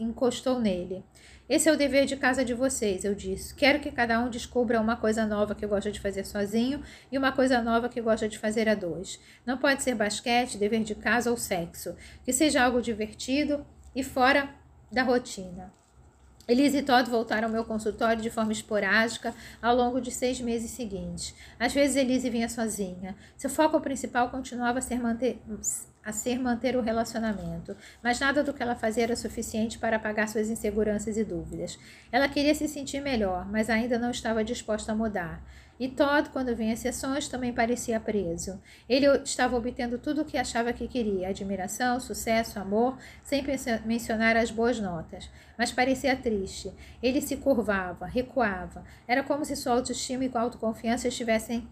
encostou 0.00 0.58
nele. 0.58 1.04
Esse 1.52 1.68
é 1.68 1.72
o 1.72 1.76
dever 1.76 2.06
de 2.06 2.16
casa 2.16 2.42
de 2.42 2.54
vocês, 2.54 3.04
eu 3.04 3.14
disse. 3.14 3.54
Quero 3.54 3.78
que 3.78 3.90
cada 3.90 4.18
um 4.18 4.30
descubra 4.30 4.80
uma 4.80 4.96
coisa 4.96 5.26
nova 5.26 5.54
que 5.54 5.66
gosta 5.66 5.92
de 5.92 6.00
fazer 6.00 6.24
sozinho 6.24 6.82
e 7.10 7.18
uma 7.18 7.30
coisa 7.30 7.60
nova 7.60 7.90
que 7.90 8.00
gosta 8.00 8.26
de 8.26 8.38
fazer 8.38 8.70
a 8.70 8.74
dois. 8.74 9.20
Não 9.44 9.58
pode 9.58 9.82
ser 9.82 9.94
basquete, 9.94 10.56
dever 10.56 10.82
de 10.82 10.94
casa 10.94 11.30
ou 11.30 11.36
sexo. 11.36 11.94
Que 12.24 12.32
seja 12.32 12.64
algo 12.64 12.80
divertido 12.80 13.66
e 13.94 14.02
fora 14.02 14.48
da 14.90 15.02
rotina. 15.02 15.70
Elise 16.48 16.78
e 16.78 16.82
Todd 16.82 17.08
voltaram 17.08 17.46
ao 17.46 17.52
meu 17.52 17.64
consultório 17.64 18.20
de 18.20 18.30
forma 18.30 18.52
esporádica 18.52 19.34
ao 19.60 19.76
longo 19.76 20.00
de 20.00 20.10
seis 20.10 20.40
meses 20.40 20.72
seguintes. 20.72 21.34
Às 21.58 21.72
vezes 21.72 21.96
Elise 21.96 22.28
vinha 22.30 22.48
sozinha. 22.48 23.14
Seu 23.36 23.48
foco 23.48 23.80
principal 23.80 24.28
continuava 24.30 24.80
a 24.80 24.82
ser 24.82 24.98
manter 25.00 25.40
a 26.04 26.10
ser 26.10 26.38
manter 26.38 26.76
o 26.76 26.80
relacionamento, 26.80 27.76
mas 28.02 28.18
nada 28.18 28.42
do 28.42 28.52
que 28.52 28.60
ela 28.62 28.74
fazia 28.74 29.04
era 29.04 29.14
suficiente 29.14 29.78
para 29.78 29.96
apagar 29.96 30.28
suas 30.28 30.50
inseguranças 30.50 31.16
e 31.16 31.22
dúvidas. 31.22 31.78
Ela 32.10 32.28
queria 32.28 32.54
se 32.54 32.66
sentir 32.66 33.00
melhor, 33.00 33.48
mas 33.48 33.70
ainda 33.70 33.98
não 33.98 34.10
estava 34.10 34.42
disposta 34.42 34.90
a 34.90 34.96
mudar. 34.96 35.40
E 35.82 35.88
Todd, 35.88 36.30
quando 36.30 36.54
vinha 36.54 36.74
às 36.74 36.78
sessões, 36.78 37.26
também 37.26 37.52
parecia 37.52 37.98
preso. 37.98 38.62
Ele 38.88 39.04
estava 39.24 39.56
obtendo 39.56 39.98
tudo 39.98 40.22
o 40.22 40.24
que 40.24 40.38
achava 40.38 40.72
que 40.72 40.86
queria: 40.86 41.30
admiração, 41.30 41.98
sucesso, 41.98 42.60
amor, 42.60 42.96
sem 43.24 43.44
mencionar 43.84 44.36
as 44.36 44.52
boas 44.52 44.78
notas. 44.78 45.28
Mas 45.58 45.72
parecia 45.72 46.14
triste. 46.14 46.72
Ele 47.02 47.20
se 47.20 47.36
curvava, 47.36 48.06
recuava. 48.06 48.84
Era 49.08 49.24
como 49.24 49.44
se 49.44 49.56
sua 49.56 49.72
autoestima 49.72 50.24
e 50.24 50.30
autoconfiança 50.32 51.08
estivessem 51.08 51.66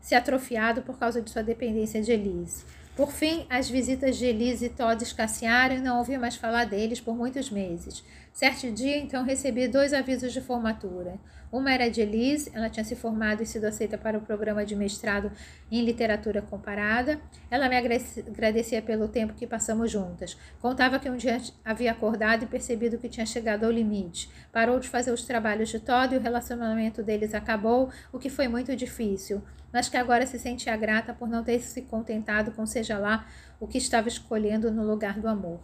se 0.00 0.14
atrofiado 0.14 0.82
por 0.82 0.96
causa 0.96 1.20
de 1.20 1.28
sua 1.28 1.42
dependência 1.42 2.00
de 2.00 2.12
Elise. 2.12 2.64
Por 2.94 3.10
fim, 3.10 3.46
as 3.50 3.68
visitas 3.68 4.16
de 4.16 4.26
Elise 4.26 4.66
e 4.66 4.68
Todd 4.68 5.02
escassearam 5.02 5.74
e 5.74 5.80
não 5.80 5.98
ouvi 5.98 6.16
mais 6.16 6.36
falar 6.36 6.66
deles 6.66 7.00
por 7.00 7.16
muitos 7.16 7.50
meses. 7.50 8.04
Certo 8.32 8.70
dia, 8.70 8.96
então, 8.96 9.24
recebi 9.24 9.66
dois 9.66 9.92
avisos 9.92 10.32
de 10.32 10.40
formatura. 10.40 11.18
Uma 11.52 11.72
era 11.72 11.90
de 11.90 12.00
Elise, 12.00 12.52
ela 12.54 12.70
tinha 12.70 12.84
se 12.84 12.94
formado 12.94 13.42
e 13.42 13.46
sido 13.46 13.64
aceita 13.64 13.98
para 13.98 14.16
o 14.16 14.20
programa 14.20 14.64
de 14.64 14.76
mestrado 14.76 15.32
em 15.68 15.84
literatura 15.84 16.40
comparada. 16.40 17.20
Ela 17.50 17.68
me 17.68 17.76
agradecia 17.76 18.80
pelo 18.80 19.08
tempo 19.08 19.34
que 19.34 19.48
passamos 19.48 19.90
juntas. 19.90 20.36
Contava 20.60 21.00
que 21.00 21.10
um 21.10 21.16
dia 21.16 21.40
havia 21.64 21.90
acordado 21.90 22.44
e 22.44 22.46
percebido 22.46 22.98
que 22.98 23.08
tinha 23.08 23.26
chegado 23.26 23.64
ao 23.64 23.72
limite. 23.72 24.30
Parou 24.52 24.78
de 24.78 24.88
fazer 24.88 25.10
os 25.10 25.24
trabalhos 25.24 25.70
de 25.70 25.80
todo 25.80 26.14
e 26.14 26.18
o 26.18 26.20
relacionamento 26.20 27.02
deles 27.02 27.34
acabou, 27.34 27.90
o 28.12 28.18
que 28.18 28.30
foi 28.30 28.46
muito 28.46 28.76
difícil. 28.76 29.42
Mas 29.72 29.88
que 29.88 29.96
agora 29.96 30.26
se 30.26 30.38
sentia 30.38 30.76
grata 30.76 31.12
por 31.12 31.28
não 31.28 31.42
ter 31.42 31.58
se 31.58 31.82
contentado 31.82 32.52
com 32.52 32.64
seja 32.64 32.96
lá 32.96 33.26
o 33.58 33.66
que 33.66 33.78
estava 33.78 34.06
escolhendo 34.06 34.70
no 34.70 34.84
lugar 34.84 35.18
do 35.18 35.26
amor. 35.26 35.60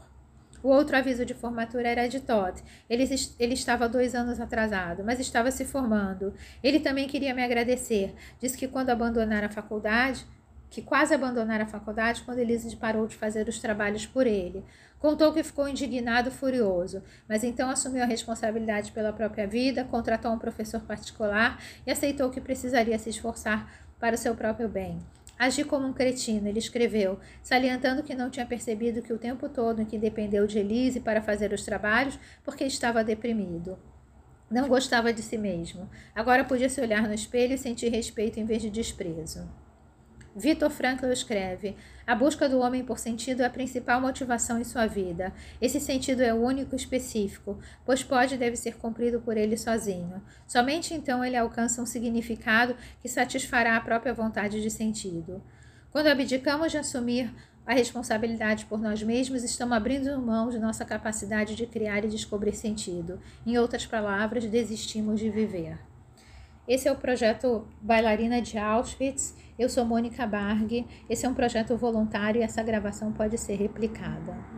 O 0.66 0.68
outro 0.68 0.96
aviso 0.96 1.24
de 1.24 1.32
formatura 1.32 1.88
era 1.88 2.08
de 2.08 2.18
Todd. 2.18 2.60
Ele, 2.90 3.04
ele 3.38 3.54
estava 3.54 3.88
dois 3.88 4.16
anos 4.16 4.40
atrasado, 4.40 5.04
mas 5.04 5.20
estava 5.20 5.48
se 5.52 5.64
formando. 5.64 6.34
Ele 6.60 6.80
também 6.80 7.06
queria 7.06 7.32
me 7.32 7.44
agradecer. 7.44 8.12
Disse 8.40 8.58
que 8.58 8.66
quando 8.66 8.90
abandonar 8.90 9.44
a 9.44 9.48
faculdade, 9.48 10.26
que 10.68 10.82
quase 10.82 11.14
abandonar 11.14 11.60
a 11.60 11.66
faculdade 11.66 12.24
quando 12.24 12.40
Elise 12.40 12.74
parou 12.74 13.06
de 13.06 13.14
fazer 13.14 13.48
os 13.48 13.60
trabalhos 13.60 14.06
por 14.06 14.26
ele. 14.26 14.64
Contou 14.98 15.32
que 15.32 15.44
ficou 15.44 15.68
indignado, 15.68 16.32
furioso, 16.32 17.00
mas 17.28 17.44
então 17.44 17.70
assumiu 17.70 18.02
a 18.02 18.06
responsabilidade 18.06 18.90
pela 18.90 19.12
própria 19.12 19.46
vida, 19.46 19.84
contratou 19.84 20.32
um 20.32 20.38
professor 20.38 20.80
particular 20.80 21.62
e 21.86 21.92
aceitou 21.92 22.28
que 22.28 22.40
precisaria 22.40 22.98
se 22.98 23.10
esforçar 23.10 23.72
para 24.00 24.16
o 24.16 24.18
seu 24.18 24.34
próprio 24.34 24.68
bem. 24.68 24.98
Agi 25.38 25.64
como 25.64 25.86
um 25.86 25.92
cretino, 25.92 26.48
ele 26.48 26.58
escreveu, 26.58 27.18
salientando 27.42 28.02
que 28.02 28.14
não 28.14 28.30
tinha 28.30 28.46
percebido 28.46 29.02
que 29.02 29.12
o 29.12 29.18
tempo 29.18 29.48
todo 29.48 29.82
em 29.82 29.84
que 29.84 29.98
dependeu 29.98 30.46
de 30.46 30.58
Elise 30.58 31.00
para 31.00 31.20
fazer 31.20 31.52
os 31.52 31.62
trabalhos, 31.62 32.18
porque 32.42 32.64
estava 32.64 33.04
deprimido. 33.04 33.78
Não 34.50 34.68
gostava 34.68 35.12
de 35.12 35.22
si 35.22 35.36
mesmo. 35.36 35.90
Agora 36.14 36.44
podia 36.44 36.68
se 36.68 36.80
olhar 36.80 37.06
no 37.06 37.12
espelho 37.12 37.54
e 37.54 37.58
sentir 37.58 37.88
respeito 37.88 38.40
em 38.40 38.46
vez 38.46 38.62
de 38.62 38.70
desprezo. 38.70 39.46
Victor 40.38 40.68
Frankl 40.68 41.06
escreve: 41.06 41.74
A 42.06 42.14
busca 42.14 42.46
do 42.46 42.58
homem 42.58 42.84
por 42.84 42.98
sentido 42.98 43.40
é 43.40 43.46
a 43.46 43.50
principal 43.50 44.02
motivação 44.02 44.60
em 44.60 44.64
sua 44.64 44.86
vida. 44.86 45.32
Esse 45.62 45.80
sentido 45.80 46.20
é 46.20 46.34
único 46.34 46.74
e 46.74 46.76
específico, 46.76 47.58
pois 47.86 48.04
pode 48.04 48.34
e 48.34 48.38
deve 48.38 48.54
ser 48.54 48.76
cumprido 48.76 49.18
por 49.18 49.38
ele 49.38 49.56
sozinho. 49.56 50.22
Somente 50.46 50.92
então 50.92 51.24
ele 51.24 51.36
alcança 51.36 51.80
um 51.80 51.86
significado 51.86 52.76
que 53.00 53.08
satisfará 53.08 53.78
a 53.78 53.80
própria 53.80 54.12
vontade 54.12 54.60
de 54.60 54.70
sentido. 54.70 55.42
Quando 55.90 56.08
abdicamos 56.08 56.70
de 56.70 56.76
assumir 56.76 57.32
a 57.64 57.72
responsabilidade 57.72 58.66
por 58.66 58.78
nós 58.78 59.02
mesmos, 59.02 59.42
estamos 59.42 59.74
abrindo 59.74 60.20
mão 60.20 60.50
de 60.50 60.58
nossa 60.58 60.84
capacidade 60.84 61.56
de 61.56 61.66
criar 61.66 62.04
e 62.04 62.08
descobrir 62.08 62.54
sentido. 62.54 63.18
Em 63.46 63.56
outras 63.56 63.86
palavras, 63.86 64.44
desistimos 64.44 65.18
de 65.18 65.30
viver. 65.30 65.78
Esse 66.68 66.88
é 66.88 66.92
o 66.92 66.96
projeto 66.96 67.66
Bailarina 67.80 68.42
de 68.42 68.58
Auschwitz. 68.58 69.34
Eu 69.58 69.70
sou 69.70 69.86
Mônica 69.86 70.26
Barg. 70.26 70.86
Esse 71.08 71.24
é 71.24 71.28
um 71.28 71.34
projeto 71.34 71.74
voluntário 71.78 72.40
e 72.40 72.44
essa 72.44 72.62
gravação 72.62 73.10
pode 73.10 73.38
ser 73.38 73.54
replicada. 73.54 74.55